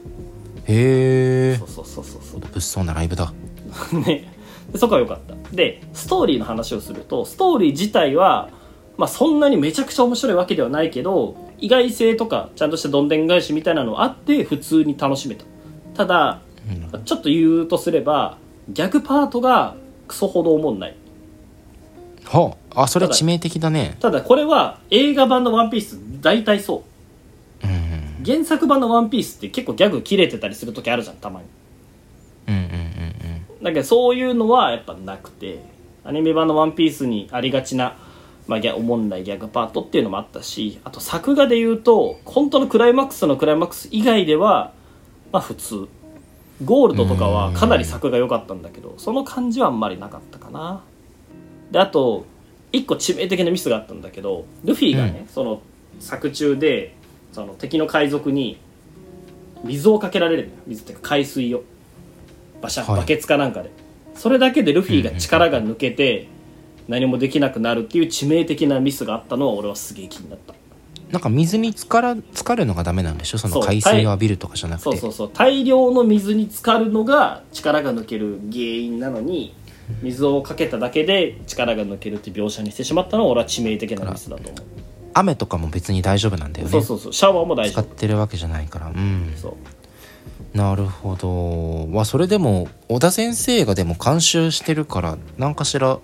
[0.66, 2.40] へえそうそうそうそうそう。
[2.40, 3.32] 物騒なライブだ。
[3.92, 4.32] ね、
[4.70, 5.34] でそこは良かった。
[5.54, 8.50] でストーリーの話をするとストーリー自体は、
[8.96, 15.44] まあ、そんなにめちゃくちゃ面白いわけではないけど意外性とかちゃんとしたどんでん返しみたいなのあって普通に楽しめた。
[15.94, 16.40] ただ
[17.04, 18.38] ちょっと言うとすれば
[18.68, 19.74] ギャグパートが
[20.06, 20.96] クソほど思んない
[22.32, 22.82] はあ。
[22.84, 23.96] あそれ致命的だね。
[24.00, 26.82] ただこれは映画版の「ワンピース大体そ
[27.62, 27.66] う。
[27.66, 31.46] うん原作版の「ワンピースって結構ギャグ切れてたりする時あるじゃんたまに。
[32.48, 32.68] うんうんうん
[33.58, 33.64] うん。
[33.64, 35.62] だけどそういうのはやっぱなくて
[36.04, 37.96] アニメ版の「ワンピースにありがちな、
[38.46, 44.72] まあ、ギャおもんないギャグパートっていうのもあったしあと作画で言うと本当のクライマックスのクライマックス以外では
[45.32, 45.88] まあ普通。
[46.64, 50.82] ゴールドとかはかなり作画良かったんだけどその感じはあんまりなかったかな
[51.72, 52.26] であと
[52.70, 55.60] 一個致命的なミスがあったんだけどルフィがね、その
[55.98, 56.94] 作中で
[57.32, 58.58] その敵の海賊に
[59.64, 60.54] 水をかけられるのよ。
[60.66, 61.64] 水っていうか海水を。
[62.60, 63.00] バシャはい。
[63.00, 63.70] バケツかなんかで、
[64.14, 66.28] それだけでルフィが力が抜けて
[66.88, 70.54] 何もできなくなるっていう致命的なミスがあったのは俺はすげえ気になった。
[71.10, 73.38] なんか水につから浸かるのがダメなんでしょ？
[73.38, 74.84] その海水を浴びるとかじゃなくて。
[74.84, 75.30] そうそうそう。
[75.32, 79.54] 大量の水に浸かるのが力が抜ける原因なのに
[80.02, 84.62] 水をかけただけで力が抜けるって描写にしてしまったのは俺は致命的なミスだと思う、
[85.14, 86.70] 雨とかも別に大丈夫なんだよね。
[86.72, 87.12] そうそうそう。
[87.12, 87.84] シャワーも大使丈夫。
[87.84, 88.86] ってるわけじゃないから。
[88.88, 89.32] うん。
[89.36, 89.50] そ
[90.54, 90.56] う。
[90.56, 91.90] なるほど。
[91.96, 95.98] わそれでも小田先生がでも監修してるから何かしら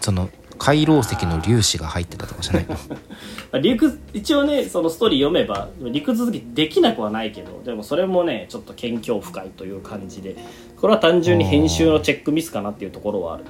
[0.00, 2.74] その海楼石の粒子が入ってたとかじゃないの？
[2.74, 2.78] ま
[3.52, 10.36] あ陸一応ねそのストーリー読めば陸続きできなくはないけどでもそれもねちょっと謙虚深いという感じで
[10.82, 13.44] これは単純に編集のチェックミスかなっていうところはある、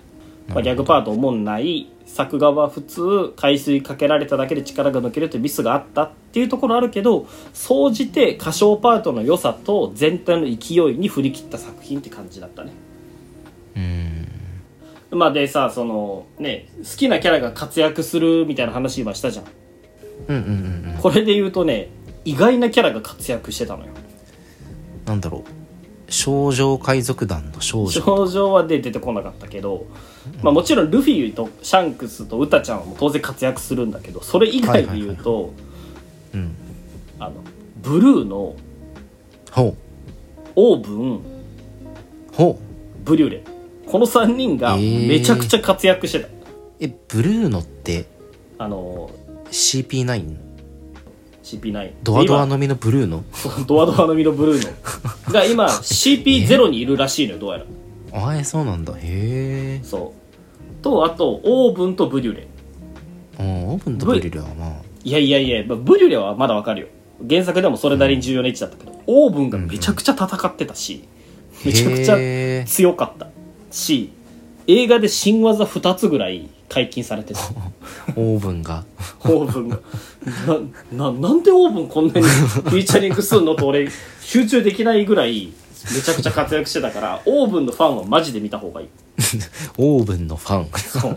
[0.48, 12.72] まあ、ギャグパート思んない作画は普通海水かけられただけで力が抜けるというミスがあったっていうところあるけど総じて歌唱パートの良さと全体の勢いに振り切った作品って感じだったね。
[13.76, 15.18] うん。
[15.18, 19.46] まあでさそのね好きなキャラが活躍するみたいな話今したじゃん。
[20.28, 20.46] うんうんう
[20.90, 20.98] んうん。
[21.00, 21.88] これで言うとね
[22.26, 23.92] 意外なキャラが活躍してたのよ。
[25.06, 25.61] なんだろう
[26.12, 27.90] 少女海賊団の少女。
[28.02, 29.86] 症状はで出てこなかったけど、
[30.42, 35.54] まあ、もちろんルフィとシャンクスとウタちゃんは当然活躍するんだけどそれ以外で言うと、
[36.34, 36.54] うん。
[37.18, 37.36] あの
[37.80, 38.54] ブルーの
[39.50, 39.76] ほう。
[40.54, 41.20] オーブン
[42.34, 43.04] ほう。
[43.04, 43.42] ブリュレ。
[43.86, 46.28] この3人がめちゃくちゃ活躍してた、
[46.78, 48.06] えブルーノって
[48.58, 49.10] あの
[49.50, 50.51] CP9
[51.42, 53.24] CP9 ドアドアののみのブルーノ
[53.66, 54.64] ドアドアのみのブルー
[55.26, 55.32] の。
[55.32, 57.64] が今 CP0 にいるらしいのよどうやら。
[58.28, 58.94] あえそうなんだ。
[58.94, 60.14] へえそ
[60.80, 60.82] う。
[60.82, 62.46] とあとオーブンとブリュレ。
[63.38, 64.72] オーブンとブリルはまあ。
[65.04, 66.86] いやいやいや、まあブリュレはまだわかるよ。
[67.28, 71.04] 原作でもそれなりに重要な位置だったけど、オーブンがめちゃくちゃ戦ってたし、
[71.64, 73.28] めちゃくちゃ強かった
[73.70, 74.12] し
[74.66, 77.40] 映画で新技2つぐらい解禁されてた
[78.16, 78.84] オーブンが。
[79.24, 79.78] オーブンが。
[80.96, 83.88] なななんでオーブンこんなにフィーチャリングすんのと俺
[84.22, 85.52] 集中できないぐらい
[85.94, 88.88] めちゃくちゃ活躍してたからオーブンのファンはマジで見た方がいい。
[89.76, 90.68] オーブンのファン。
[90.78, 91.16] そう。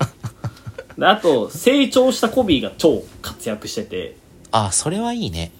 [0.99, 4.17] であと成長したコビーが超活躍してて。
[4.51, 5.51] あそれはいいね。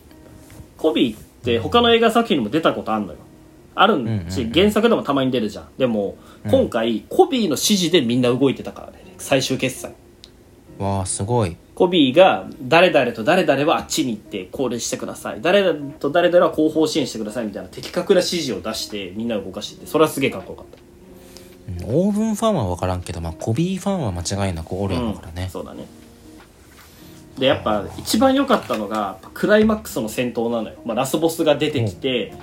[0.78, 3.20] コビーって他の映画作品にも出たことあるのよ。
[3.76, 5.68] あるんし、うんうんうん原作でもたまに出るじゃん。
[5.78, 6.18] でも、
[6.50, 9.96] 今回コビーの指示でみんな動いてたからね最終決戦
[10.78, 11.58] わあすごい。
[11.74, 15.42] コビーが誰々と誰々はあっちに行って考慮してください。
[15.42, 21.88] 誰々と誰々は後方支援してくださいみたいな的確な指示を出してみんなを動かしててそれはすげえかっこよかった。
[21.88, 25.88] うんオーブンファンは分からんけど、まあ、コビーファンは間違いなくおるやからね、そうだね。
[27.40, 32.36] でやっぱ一番良かったのがクライマックスの戦闘なのよ、まあ、ラスボスが出てきて、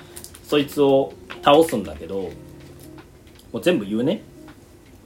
[0.45, 1.13] そいつを
[1.43, 2.29] 倒すんだけど
[3.53, 4.21] もう全部言うね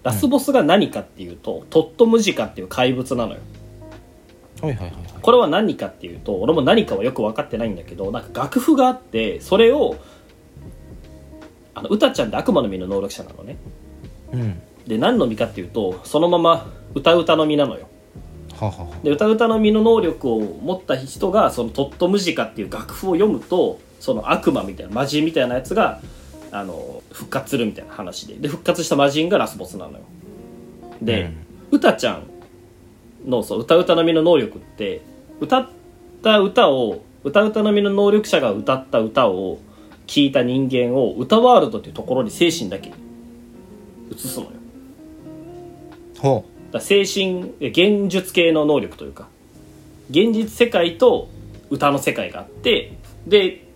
[0.08, 3.40] ラスボスが何かっていうと、トットムジカっていう怪物なのよ。
[4.62, 5.04] はいはいはいはい。
[5.22, 9.98] これは何かっていうと俺も何かはよく分かってないんだけどなんか楽譜があってそれを
[11.76, 13.58] あの歌ちゃんって悪魔の実の能力者なのね。
[14.32, 14.62] うん。
[14.88, 17.90] で何の実かっていうとそのまま歌歌の実なのよ。
[18.56, 26.02] はあはで歌歌の実の能力を持った人がそのトットムジカっていう楽譜を読むとその悪魔みたいな魔人みたいなやつが
[26.52, 28.36] あの復活するみたいな話で。
[28.36, 30.00] で復活した魔人がラスボスなのよ。
[31.02, 31.32] で、
[31.72, 32.24] 歌ちゃん
[33.26, 35.02] のそう歌歌の実の能力って
[35.40, 35.70] 歌っ
[36.24, 39.60] た歌を歌歌の実の能力者が歌った歌を
[40.08, 42.94] 聞いた人間を歌ワールドっていうところに精神だけ
[44.12, 44.52] 移すのよ。
[46.20, 49.28] ほだから精神え現実系の能力というか
[50.10, 51.30] 現実世界と
[51.70, 52.94] 歌の世界があって
[53.28, 53.67] で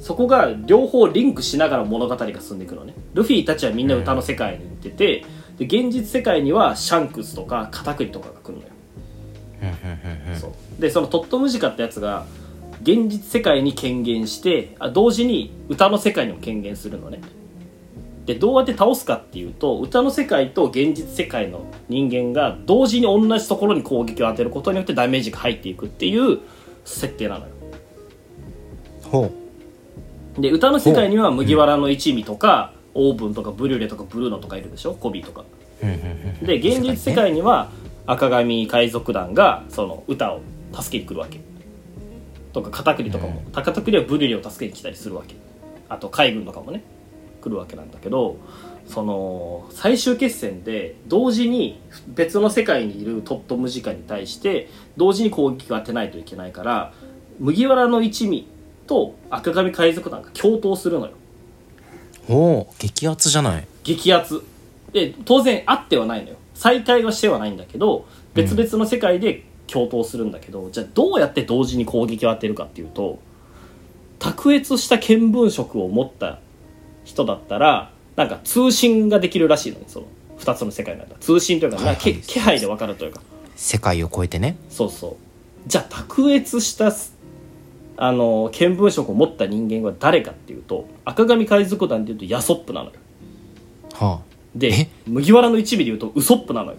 [0.00, 2.94] そこが両方リンクしながら物語が進んでいくのね。
[3.14, 5.24] ルフィたちはみんな歌の世界に行ってて、
[5.58, 8.68] で現実世界にはシャンクスとかカタクリとかが来るのよ、
[10.40, 10.80] そう。
[10.80, 12.26] でそのトットムジカってやつが
[12.82, 17.20] 現実世界に権限してあ同時に歌の世界にも権限するのね。
[18.24, 26.38] でどうやって倒すかっていうと歌の世界と現実世界の人間が同時に同じところに攻撃を当てることによってダメージが入っていくっていう
[26.84, 27.52] 設定なのよ。
[29.04, 29.32] ほ
[30.38, 34.94] で歌の世界には麦わらの一味とか、オーブンとかブリュレとかブルーノとかいるでしょ？
[34.94, 35.44] コビーとか。
[35.82, 35.98] ううんうん
[36.40, 36.46] うん。
[36.46, 37.70] で現実世界には
[38.06, 40.40] 赤髪海賊団がその歌を
[40.72, 41.40] 助けに来るわけ。
[42.52, 43.42] とか片栗とかも。
[43.52, 45.34] 片栗はブリュレを助けに来たりするわけ。
[45.88, 46.82] あと海軍とかもね
[47.40, 48.36] 来るわけなんだけど
[48.86, 56.92] その最終決戦で同時に別の世界にいるトットムジカに対して同時に攻撃を当てないといけないから
[57.38, 58.48] 麦わらの一味
[58.88, 61.12] と赤髪海賊団が共闘するのよ。
[62.26, 63.66] ほう激アツじゃない？
[63.84, 64.42] 激アツ。
[64.92, 66.36] で当然あってはないのよ。
[66.54, 73.20] 再会はしてはないんだけど別々の世界で共闘するんだけど、じゃあどうやって同時に攻撃を当てるかっていうと
[74.18, 76.40] 卓越した見聞色を持った
[77.04, 80.06] 人だったらなんか通信ができるらしいのねその
[80.38, 83.20] 2つの世界なんだ通信というか、はい気配で分かるというか。
[83.54, 84.56] 世界を超えてね。
[84.70, 85.16] そうそう。
[85.66, 86.90] じゃあ卓越した
[88.00, 92.92] あの見聞色を持った人間は誰かっていうと赤髪海賊団でいうとヤソップなのよ。
[93.94, 94.28] はあ。
[94.54, 94.88] でえ？
[95.06, 96.78] 麦わらの一味でいうとウソップなのよ。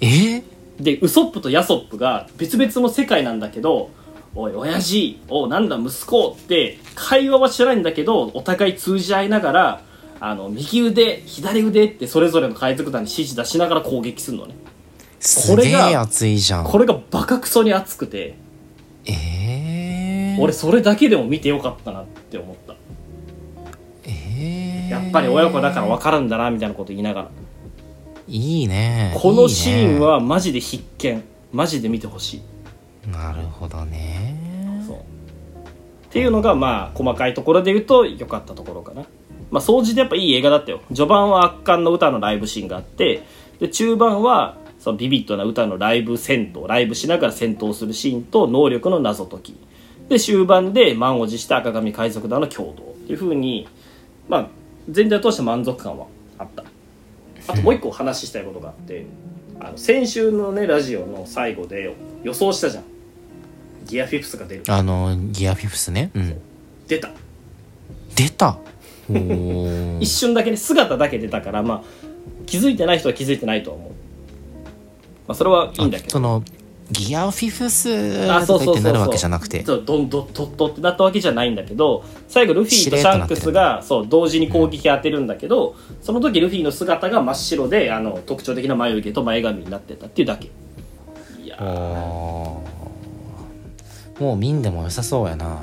[0.00, 0.06] え？
[0.06, 0.42] ー、
[0.78, 3.90] でウソップとヤソップが別々の世界なんだけど
[4.34, 9.82] 「おい親父おなんだ息子」って会話はしてないんだけどお互い通じ合いながら
[10.20, 14.54] あの右腕左腕ってそれぞれの海賊団に指示出しながら攻撃するのね。
[15.18, 16.64] すげれがえ熱いじゃん。
[16.64, 18.36] これがバカクソに熱くて。
[19.06, 19.14] えー、
[20.40, 22.74] 俺それだけでも見てよかったなって思った。
[24.04, 27.30] えー、やっぱり親子だから分かるんだなみたいなこと言いながら。
[28.26, 29.14] いいね。
[29.20, 31.22] このシーンはマジで必見。
[31.52, 32.40] マジで見てほしい。
[33.08, 34.84] ねなるほどね。
[34.86, 34.96] そう。
[34.96, 35.00] っ
[36.10, 39.04] ていうのがまあ細かいところで言うと良かったところかな。
[39.50, 40.80] まあ総じてやっぱいい映画だったよ。
[40.88, 43.24] 序盤は圧巻の歌のライブシーンがあって
[43.58, 49.56] で中盤はそのビビッドな歌のライブ戦闘ライブしながら戦闘するシーンと能力の謎解き
[50.10, 53.68] で終盤で満を持した赤髪海賊団の共同っていうふうに
[54.28, 54.48] まあ
[54.88, 56.06] 全体を通して満足感は
[56.36, 56.64] あった。
[57.46, 59.06] あともう一個お話ししたいことがあって
[59.60, 61.94] あの先週のねラジオの最後で
[62.24, 62.84] 予想したじゃん。
[63.86, 64.64] ギアフィフスが出る。
[64.68, 66.10] あのギアフィフスね。
[66.14, 66.40] うん。
[66.88, 67.10] 出た。
[68.16, 68.58] 出た？
[70.00, 71.82] 一瞬だけね姿だけ出たからまあ
[72.46, 73.94] 気づいてない人は気づいてないとは思う、ま
[75.28, 76.10] あ、それはいいんだけど。
[76.10, 76.42] その
[76.90, 79.64] ギアフィフスあとか言ってなるわけじゃなくて。
[79.64, 90.50] そうどんどんとってなったわけじゃないんだけど最後ルフィとシャンクスがそう同時に攻撃当てるんだけど、その時ルフィの姿が真っ白であの特徴的な眉毛と前髪になってたっていうだけ。
[91.42, 92.62] いやも
[94.20, 95.58] う見んでも良さそうやな。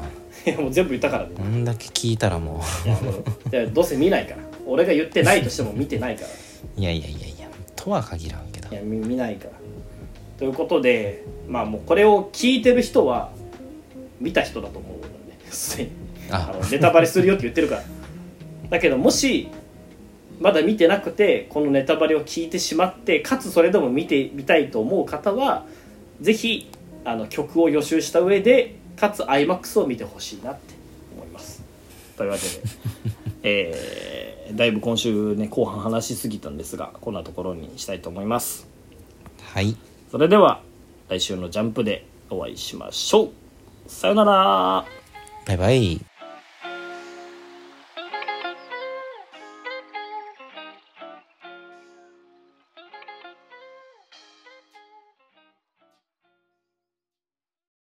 [0.45, 1.32] ー もう全部言ったからね。
[1.36, 3.55] こんだけ聞いたらもう。
[3.55, 4.38] いやどうせ見ないから。
[4.65, 6.28] 俺が言ってないとしても見てないから。
[6.28, 6.32] う
[6.80, 8.69] いやいやいやいやとは限らんけど。
[8.69, 9.51] いや見見ないから
[10.38, 13.32] ということでまあもうこれを聞いてる人は
[14.20, 15.92] 見た人だと思うのねすでに。
[16.32, 16.52] あ。
[16.54, 17.84] あのネタバレするよって言ってるから。
[18.70, 19.50] だけどもし
[20.40, 25.66] まだ見てなくてこのネタバレを聞いてしまってかつそれでも見てみたいと思う方は
[26.22, 26.70] ぜひ
[27.06, 30.76] あの曲を予習した上でかつ iMAX を見てほしいなって
[31.16, 31.64] 思います。
[32.18, 32.62] というわけで
[33.44, 38.68] えーだいぶ今週ね後半話しすぎたんですがこんなところにしたいと思います。
[39.42, 39.76] はい
[40.10, 40.62] それでは
[41.10, 43.30] 来週のジャンプでお会いしましょう。
[43.88, 44.86] さよなら。
[45.45, 46.16] バイバイ。